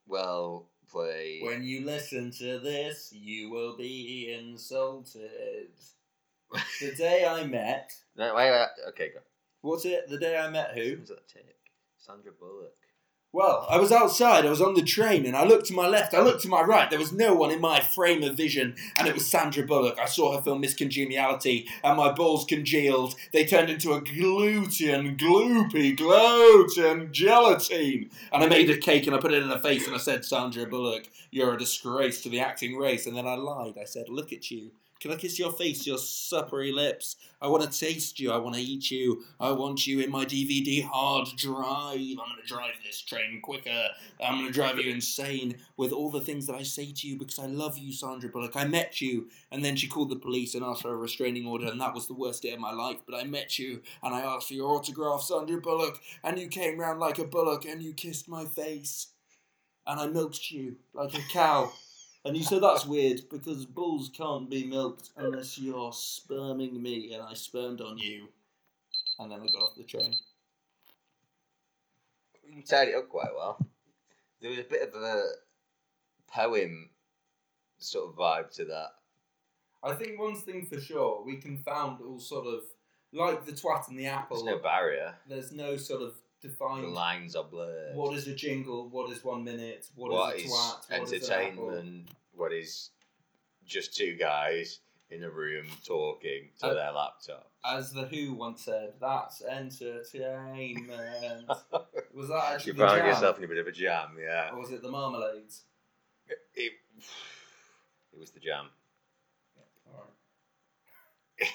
[0.07, 1.41] Well, play.
[1.43, 5.69] When you listen to this, you will be insulted.
[6.81, 7.93] the day I met.
[8.17, 8.67] No, wait, wait.
[8.89, 9.21] Okay, go.
[9.61, 10.09] What's it?
[10.09, 10.97] The day I met who?
[10.97, 11.57] Who's that tick?
[11.97, 12.75] Sandra Bullock.
[13.31, 16.15] Well, I was outside, I was on the train, and I looked to my left,
[16.15, 16.89] I looked to my right.
[16.89, 19.99] There was no one in my frame of vision, and it was Sandra Bullock.
[19.99, 23.17] I saw her film Miss Congeniality, and my balls congealed.
[23.35, 28.09] They turned into a gluten, gloopy, gluten gelatine.
[28.33, 30.25] And I made a cake and I put it in her face, and I said,
[30.25, 33.07] Sandra Bullock, you're a disgrace to the acting race.
[33.07, 33.75] And then I lied.
[33.79, 34.71] I said, Look at you.
[35.01, 37.15] Can I kiss your face, your suppery lips?
[37.41, 38.33] I want to taste you.
[38.33, 39.23] I want to eat you.
[39.39, 42.01] I want you in my DVD hard drive.
[42.01, 43.89] I'm going to drive this train quicker.
[44.21, 47.17] I'm going to drive you insane with all the things that I say to you
[47.17, 48.57] because I love you, Sandra Bullock.
[48.57, 49.29] I met you.
[49.53, 52.09] And then she called the police and asked for a restraining order, and that was
[52.09, 52.99] the worst day of my life.
[53.07, 56.81] But I met you and I asked for your autograph, Sandra Bullock, and you came
[56.81, 59.09] round like a bullock and you kissed my face.
[59.87, 61.73] And I milked you like a cow.
[62.29, 67.23] And you said that's weird because bulls can't be milked unless you're sperming me, and
[67.23, 68.29] I spermed on you.
[69.19, 70.15] And then I got off the train.
[72.47, 73.59] You tied it up quite well.
[74.43, 75.23] There was a bit of a
[76.31, 76.91] poem
[77.79, 78.91] sort of vibe to that.
[79.83, 82.61] I think one thing for sure, we can found all sort of
[83.11, 84.45] like the twat and the apple.
[84.45, 85.15] There's no barrier.
[85.27, 86.93] there's no sort of The defined.
[86.93, 87.97] lines are blurred.
[87.97, 88.89] What is a jingle?
[88.91, 89.89] What is one minute?
[89.95, 91.01] what is is a twat?
[91.01, 91.71] What is an apple?
[91.71, 92.09] entertainment?
[92.39, 92.91] What is
[93.67, 94.79] just two guys
[95.11, 97.51] in a room talking to Uh, their laptop?
[97.65, 101.49] As the Who once said, that's entertainment.
[102.15, 103.07] was that actually You found jam?
[103.09, 104.51] yourself in a bit of a jam, yeah.
[104.53, 105.63] Or was it the Marmalades?
[106.29, 106.73] It, it,
[108.13, 108.67] it was the jam.
[109.93, 110.11] Alright.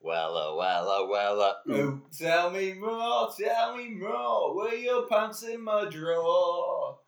[0.00, 4.54] Well, uh, well, uh, well, uh, Oh, tell me more, tell me more.
[4.54, 7.00] Were your pants in my drawer?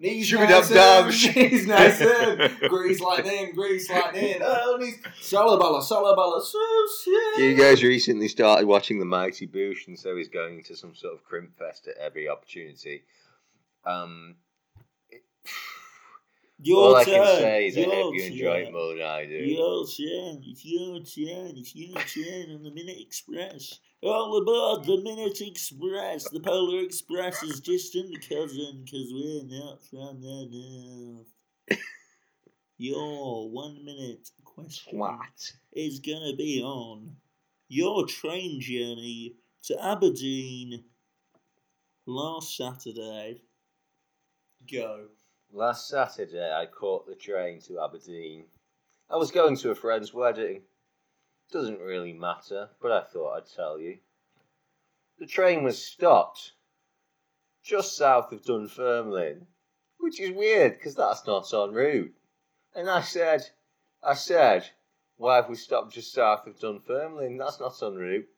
[0.00, 1.06] Knees Shoo-be-dum-dum.
[1.08, 2.50] nice in, knees nice in.
[2.70, 4.38] Grease like lightning, grease lightning.
[4.42, 4.96] Oh, knees.
[5.20, 10.62] Salabala, salabala, so You guys recently started watching the Mighty Boosh, and so he's going
[10.64, 13.02] to some sort of crimp fest at every opportunity.
[13.84, 14.36] Um,
[15.10, 15.22] it-
[16.62, 17.14] Your all I turn.
[17.14, 19.34] can say is I hope you enjoy it more than I do.
[19.34, 20.42] Your turn.
[20.46, 21.52] It's your turn.
[21.58, 23.80] It's your turn on the Minute Express.
[24.02, 26.28] All aboard the Minute Express.
[26.30, 31.80] The Polar Express is just distant cousin, because we're not from the north.
[32.78, 35.52] Your one minute question What?
[35.74, 37.16] is going to be on
[37.68, 40.84] your train journey to Aberdeen
[42.06, 43.42] last Saturday.
[44.72, 45.08] Go.
[45.52, 48.46] Last Saturday, I caught the train to Aberdeen.
[49.10, 50.62] I was going to a friend's wedding.
[51.52, 53.98] Doesn't really matter, but I thought I'd tell you.
[55.18, 56.52] The train was stopped
[57.62, 59.46] just south of Dunfermline,
[59.98, 62.14] which is weird because that's not en route.
[62.74, 63.50] And I said,
[64.02, 64.70] I said,
[65.16, 67.36] why have we stopped just south of Dunfermline?
[67.36, 68.28] That's not en route.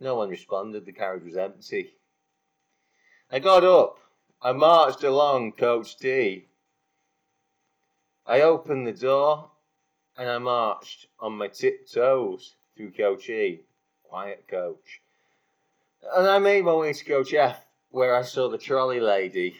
[0.00, 1.94] No one responded, the carriage was empty.
[3.30, 3.98] I got up
[4.44, 6.48] I marched along Coach D.
[8.26, 9.51] I opened the door
[10.16, 13.60] and I marched on my tiptoes through Coach E.
[14.04, 15.00] Quiet coach.
[16.14, 19.56] And I made my way to Coach F, where I saw the trolley lady.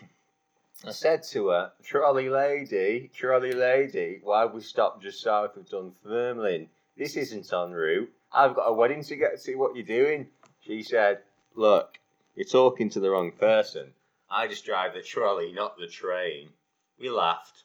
[0.85, 5.69] I said to her, Trolley lady, trolley lady, why have we stopped just south of
[5.69, 6.69] Dunfermline?
[6.97, 8.13] This isn't en route.
[8.33, 9.55] I've got a wedding to get to.
[9.55, 10.29] What you doing?
[10.61, 11.21] She said,
[11.55, 11.99] Look,
[12.35, 13.93] you're talking to the wrong person.
[14.31, 16.49] I just drive the trolley, not the train.
[16.99, 17.65] We laughed.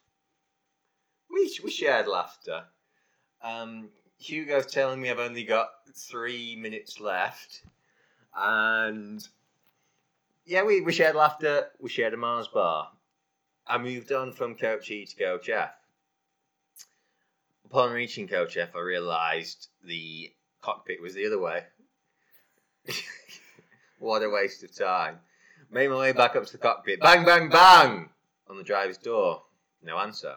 [1.31, 2.65] We, we shared laughter.
[3.43, 3.89] Um,
[4.19, 7.61] Hugo's telling me I've only got three minutes left.
[8.35, 9.27] And
[10.45, 11.67] yeah, we, we shared laughter.
[11.79, 12.89] We shared a Mars bar.
[13.65, 15.71] I moved on from Coach E to Coach F.
[17.65, 20.31] Upon reaching Coach F, I realised the
[20.61, 21.63] cockpit was the other way.
[23.99, 25.19] what a waste of time.
[25.69, 27.01] Made my way back up to the cockpit.
[27.01, 28.09] Bang, bang, bang!
[28.49, 29.43] On the driver's door.
[29.83, 30.35] No answer.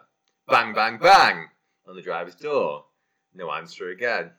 [0.49, 1.49] Bang, bang, bang!
[1.87, 2.87] On the driver's door.
[3.35, 4.33] No answer again.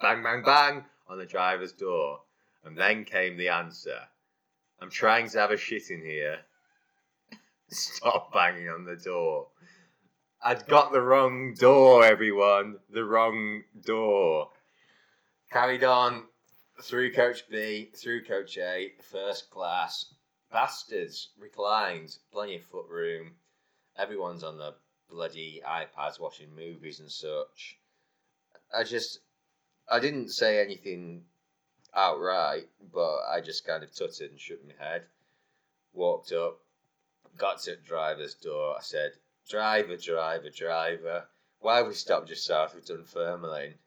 [0.00, 0.84] Bang, bang, bang!
[1.08, 2.20] On the driver's door.
[2.64, 4.00] And then came the answer.
[4.80, 6.40] I'm trying to have a shit in here.
[7.68, 9.48] Stop banging on the door.
[10.42, 12.78] I'd got the wrong door, everyone.
[12.90, 14.50] The wrong door.
[15.50, 16.26] Carried on
[16.82, 20.14] through Coach B, through Coach A, first class.
[20.52, 23.36] Bastards, reclined, plenty of foot room.
[23.96, 24.74] Everyone's on the
[25.08, 27.78] bloody iPads watching movies and such.
[28.74, 29.20] I just,
[29.88, 31.24] I didn't say anything
[31.94, 35.04] outright, but I just kind of tutted and shook my head.
[35.92, 36.58] Walked up,
[37.36, 38.76] got to the driver's door.
[38.76, 39.12] I said,
[39.48, 41.28] Driver, driver, driver,
[41.60, 43.78] why have we stopped just south of Dunfermline?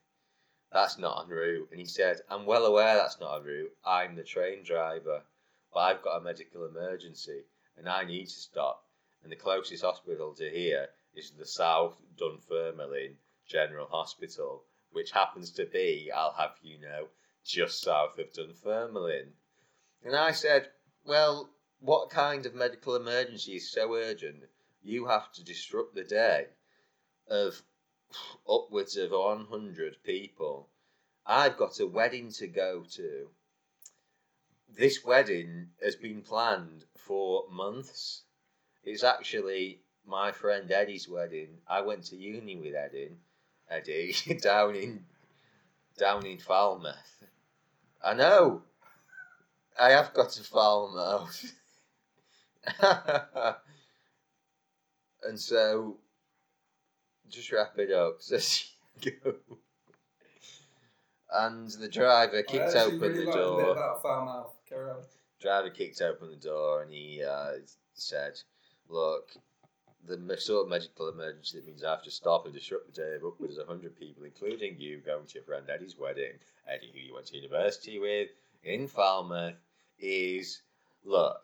[0.72, 1.68] That's not en route.
[1.72, 3.78] And he said, I'm well aware that's not en route.
[3.86, 5.24] I'm the train driver,
[5.74, 7.44] but I've got a medical emergency
[7.78, 8.86] and I need to stop.
[9.24, 15.66] And the closest hospital to here is the South Dunfermline General Hospital, which happens to
[15.66, 17.10] be, I'll have you know,
[17.44, 19.34] just south of Dunfermline.
[20.04, 20.72] And I said,
[21.06, 21.50] Well,
[21.80, 24.44] what kind of medical emergency is so urgent
[24.82, 26.48] you have to disrupt the day
[27.28, 27.62] of
[28.48, 30.70] upwards of 100 people?
[31.26, 33.30] I've got a wedding to go to.
[34.68, 38.24] This wedding has been planned for months.
[38.84, 41.62] It's actually my friend Eddie's wedding.
[41.68, 43.18] I went to uni with Eddie,
[43.70, 45.06] Eddie down in
[45.98, 47.24] down in Falmouth.
[48.04, 48.64] I know.
[49.80, 51.54] I have got to Falmouth.
[55.24, 55.98] and so,
[57.30, 58.18] just wrap it up.
[58.20, 58.72] Says
[59.02, 59.36] go.
[61.32, 63.72] And the driver kicked open really the the door.
[63.72, 64.56] about Falmouth.
[64.68, 65.04] Carry on.
[65.40, 67.54] driver kicked open the door and he uh,
[67.94, 68.40] said,
[68.88, 69.30] "Look,
[70.10, 73.16] the sort of medical emergency that means I have to stop and disrupt the day
[73.16, 76.34] of upwards of hundred people, including you, going to your friend Eddie's wedding,
[76.68, 78.30] Eddie, who you went to university with
[78.64, 79.56] in Falmouth,
[80.00, 80.62] is
[81.06, 81.42] look,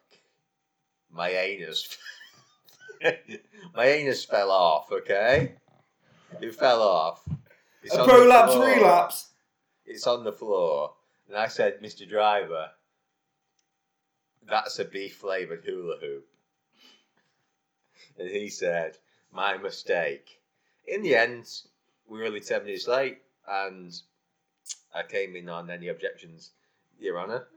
[1.12, 1.98] my anus,
[3.76, 4.92] my anus fell off.
[4.92, 5.54] Okay,
[6.42, 7.24] it fell off.
[7.84, 9.30] It's A prolapse relapse.
[9.86, 10.94] It's on the floor.
[11.28, 12.08] And I said, Mr.
[12.08, 12.70] Driver,
[14.48, 16.28] that's a beef flavoured hula hoop.
[18.18, 18.98] And he said,
[19.32, 20.40] my mistake.
[20.88, 21.46] In the end,
[22.08, 23.18] we were only 10 minutes late
[23.48, 23.94] and
[24.94, 26.52] I came in on any objections,
[27.00, 27.48] Your Honour.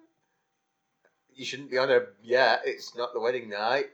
[1.34, 3.90] You shouldn't be on a, yeah, it's not the wedding night.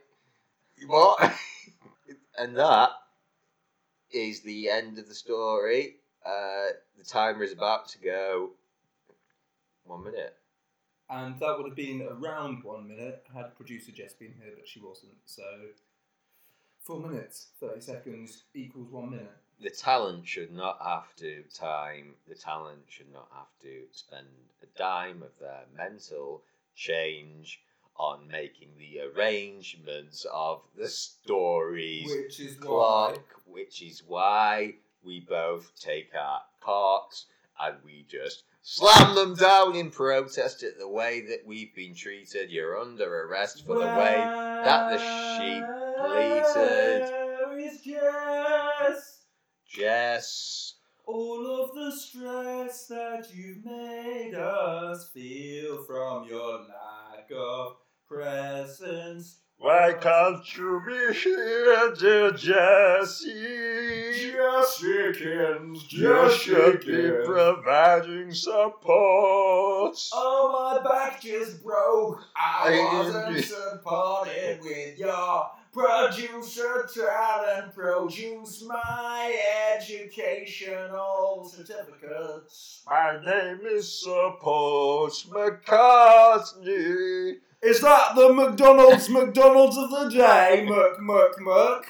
[0.86, 1.34] What?
[2.38, 2.90] and that
[4.10, 5.96] is the end of the story.
[6.24, 8.50] Uh, the timer is about to go
[9.84, 10.36] one minute.
[11.10, 14.80] And that would have been around one minute had producer Jess been here, but she
[14.80, 15.12] wasn't.
[15.26, 15.42] So,
[16.85, 19.32] four minutes, 30 seconds equals one minute.
[19.61, 24.27] The talent should not have to time, the talent should not have to spend
[24.62, 26.43] a dime of their mental
[26.74, 27.61] change
[27.97, 33.16] on making the arrangements of the stories Which is why.
[33.47, 34.74] which is why
[35.05, 37.27] we both take our cocks
[37.61, 42.50] and we just slam them down in protest at the way that we've been treated.
[42.50, 45.64] You're under arrest for the way that the sheep
[46.00, 47.10] bleated.
[47.10, 49.26] Where is Jess?
[49.68, 50.74] Jess.
[51.06, 57.76] All of the stress that you've made us feel from your lack of
[58.08, 59.40] presence.
[59.64, 63.32] Why can't you be here, dear Jessie?
[64.30, 69.96] Just chickens, You should be providing support.
[70.12, 72.22] Oh, my back just broke.
[72.36, 77.74] I I- wasn't supported with your producer talent.
[77.74, 79.34] Produce my
[79.74, 82.82] educational certificates.
[82.86, 87.36] My name is Support McCartney.
[87.62, 90.64] Is that the McDonald's McDonald's of the day?
[90.68, 91.86] Muck, muck, muck.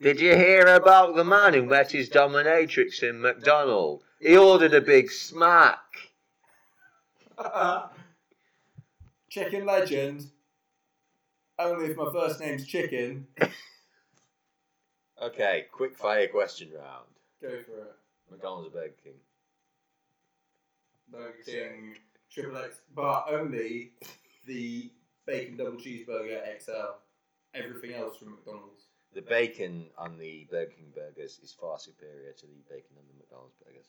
[0.00, 4.02] Did you hear about the man who met his dominatrix in McDonald?
[4.20, 5.78] He ordered a big smack.
[9.30, 10.30] Chicken legend.
[11.58, 13.26] Only if my first name's Chicken.
[15.22, 17.06] Okay, quick fire question round.
[17.40, 17.94] Go for it.
[18.30, 19.14] McDonald's or Burger King?
[21.10, 21.96] Burger King,
[22.30, 23.92] Triple X, but only
[24.46, 24.90] the
[25.24, 26.98] bacon double cheeseburger XL.
[27.54, 28.86] Everything else from McDonald's.
[29.14, 33.14] The bacon on the Burger King burgers is far superior to the bacon on the
[33.16, 33.88] McDonald's burgers.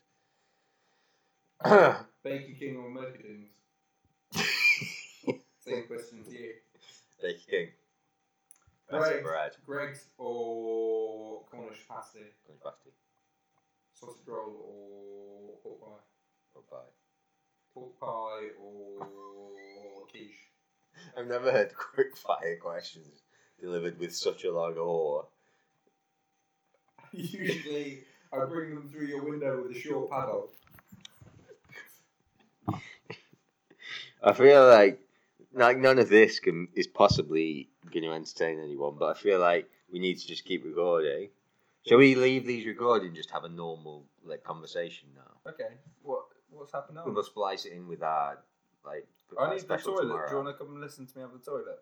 [2.24, 3.50] Bacon King or Kings?
[5.60, 6.54] Same question to you.
[8.90, 9.24] Better Greg.
[9.24, 9.52] bread.
[9.66, 12.20] Greggs or Cornish pasty?
[12.46, 12.92] Cornish pasty.
[13.94, 16.04] Sausage roll or pork pie?
[16.54, 16.92] Pork pie.
[17.74, 20.52] Pork pie or quiche?
[21.18, 23.24] I've never heard quick fire questions
[23.60, 25.24] delivered with such a long awe.
[27.12, 30.50] Usually, I bring them through your window with a short paddle.
[34.22, 35.00] I feel like
[35.56, 39.70] like none of this can is possibly going to entertain anyone, but I feel like
[39.92, 41.30] we need to just keep recording.
[41.88, 45.52] Shall we leave these recording and just have a normal like conversation now?
[45.52, 47.04] Okay, what what's happened now?
[47.06, 48.40] We'll splice it in with our
[48.86, 49.08] like.
[49.40, 50.02] I need the toilet.
[50.02, 50.30] tomorrow.
[50.30, 51.80] Do you want to come and listen to me have the toilet?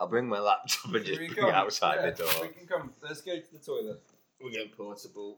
[0.00, 2.32] I'll bring my laptop and just bring it outside Yeah, the door.
[2.42, 2.92] We can come.
[3.02, 4.00] Let's go to the toilet.
[4.40, 5.36] We're getting portable.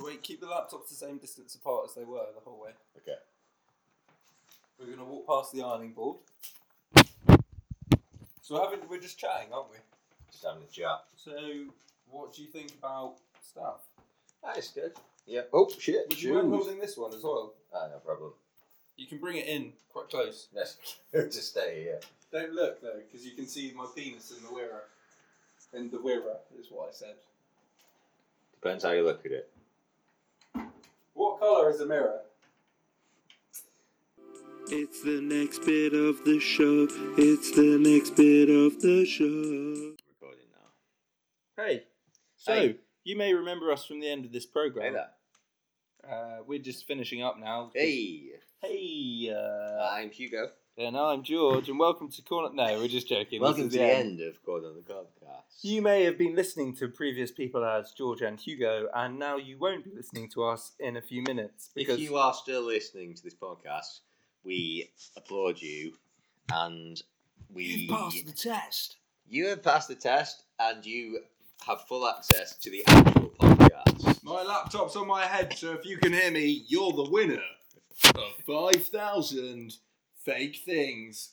[0.00, 2.70] Wait, keep the laptops the same distance apart as they were the whole way.
[2.96, 3.18] Okay.
[4.78, 6.16] We're gonna walk past the ironing board.
[8.42, 9.76] So we're, having, we're just chatting, aren't we?
[10.30, 11.04] Just having a chat.
[11.16, 11.32] So,
[12.10, 13.82] what do you think about stuff?
[14.42, 14.92] That is good.
[15.26, 15.42] Yeah.
[15.52, 16.06] Oh shit.
[16.08, 17.54] Would you mind holding this one as well?
[17.72, 18.32] Ah, no problem.
[18.96, 20.48] You can bring it in quite close.
[20.52, 20.76] Let's
[21.12, 22.00] just stay here.
[22.32, 24.82] Don't look though, because you can see my penis in the mirror.
[25.72, 27.14] In the mirror is what I said.
[28.60, 29.50] Depends how you look at it.
[31.14, 32.22] What colour is the mirror?
[34.74, 36.86] It's the next bit of the show.
[37.18, 39.94] It's the next bit of the show.
[40.08, 41.62] Recording now.
[41.62, 41.84] Hey.
[42.36, 42.76] So Hey.
[43.04, 44.94] you may remember us from the end of this program.
[44.94, 45.10] Hey there.
[46.10, 47.70] Uh, we're just finishing up now.
[47.74, 48.30] Hey.
[48.62, 49.30] Hey.
[49.34, 50.50] Uh, I'm Hugo.
[50.78, 52.48] and I'm George, and welcome to Corner.
[52.54, 53.42] No, we're just joking.
[53.42, 55.62] Welcome to the end of Code on the Podcast.
[55.62, 59.58] You may have been listening to previous people as George and Hugo, and now you
[59.58, 63.14] won't be listening to us in a few minutes because If you are still listening
[63.14, 64.00] to this podcast,
[64.44, 65.94] we applaud you,
[66.52, 67.00] and
[67.52, 68.96] we You've passed the test.
[69.28, 71.20] you have passed the test, and you
[71.66, 74.22] have full access to the actual podcast.
[74.24, 77.42] My laptop's on my head, so if you can hear me, you're the winner
[78.14, 79.74] of five thousand
[80.24, 81.30] fake things.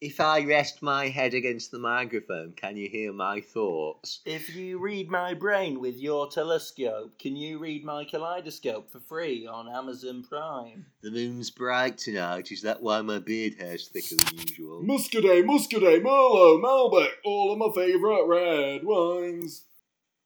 [0.00, 4.20] If I rest my head against the microphone, can you hear my thoughts?
[4.24, 9.44] If you read my brain with your telescope, can you read my kaleidoscope for free
[9.44, 10.86] on Amazon Prime?
[11.02, 12.52] The moon's bright tonight.
[12.52, 14.84] Is that why my beard hair's thicker than usual?
[14.84, 19.64] Muscadet, Muscadet, Merlot, Malbec, all of my favourite red wines.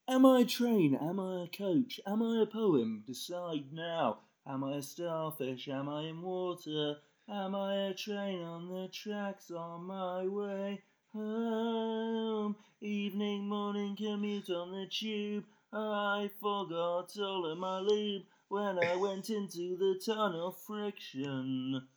[0.07, 0.93] Am I a train?
[1.01, 1.99] Am I a coach?
[2.05, 3.03] Am I a poem?
[3.07, 4.19] Decide now.
[4.45, 5.67] Am I a starfish?
[5.67, 6.97] Am I in water?
[7.29, 10.83] Am I a train on the tracks on my way
[11.13, 12.57] home?
[12.81, 15.45] Evening, morning commute on the tube.
[15.71, 21.87] I forgot all of my lube when I went into the tunnel friction.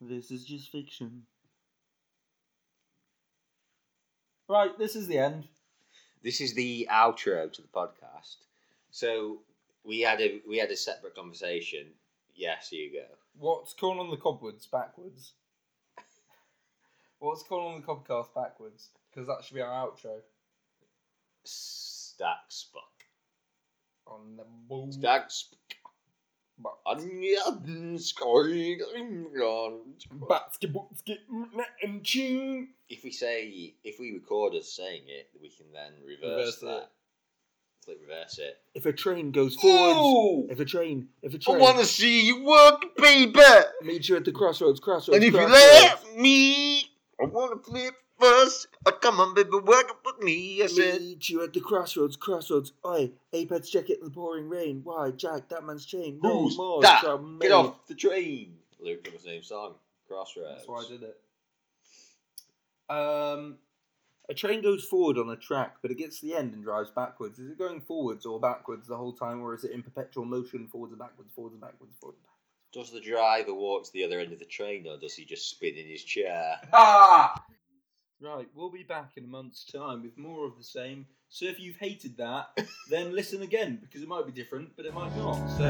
[0.00, 1.22] This is just fiction.
[4.48, 5.46] Right, this is the end.
[6.24, 8.38] This is the outro to the podcast.
[8.90, 9.38] So
[9.84, 11.92] we had a we had a separate conversation.
[12.38, 13.04] Yes, Hugo.
[13.36, 15.32] What's calling on the cobwoods backwards?
[17.18, 18.90] What's calling on the cobcast backwards?
[19.10, 20.20] Because that should be our outro.
[21.44, 22.94] Stack Spock.
[24.06, 24.92] On the boom.
[24.92, 25.56] Stack Spock.
[26.60, 28.78] Ba- Onion sky.
[30.12, 32.68] Batski-bootski, mm, and ching.
[32.88, 36.76] If we say if we record us saying it, we can then reverse, Reverse that.
[36.76, 36.88] it.
[37.88, 38.58] Click reverse it.
[38.74, 40.46] If a train goes forwards, Ooh!
[40.52, 43.40] if a train, if a train, I want to see you work, baby.
[43.80, 46.80] meet you at the crossroads, crossroads, And if you let me,
[47.18, 48.66] I want to flip first.
[48.84, 50.62] Oh, come on, baby, work with me.
[50.62, 51.00] I said.
[51.00, 52.72] Meet you at the crossroads, crossroads.
[52.84, 54.82] Oi, Apex jacket in the pouring rain.
[54.84, 56.20] Why, Jack, that man's chain.
[56.22, 56.82] No Who's more.
[56.82, 57.00] that?
[57.02, 57.54] from Get me.
[57.54, 58.52] off the train.
[58.80, 59.76] Luke from the same song.
[60.06, 60.56] Crossroads.
[60.56, 61.16] That's why I did it.
[62.90, 63.56] Um,
[64.28, 66.90] a train goes forward on a track, but it gets to the end and drives
[66.90, 67.38] backwards.
[67.38, 70.68] Is it going forwards or backwards the whole time, or is it in perpetual motion,
[70.68, 72.34] forwards and backwards, forwards and backwards, forwards and backwards?
[72.74, 75.48] Does the driver walk to the other end of the train, or does he just
[75.48, 76.56] spin in his chair?
[76.72, 77.42] Ah!
[78.20, 81.06] Right, we'll be back in a month's time with more of the same.
[81.28, 82.48] So if you've hated that,
[82.90, 85.36] then listen again because it might be different, but it might not.
[85.56, 85.64] So.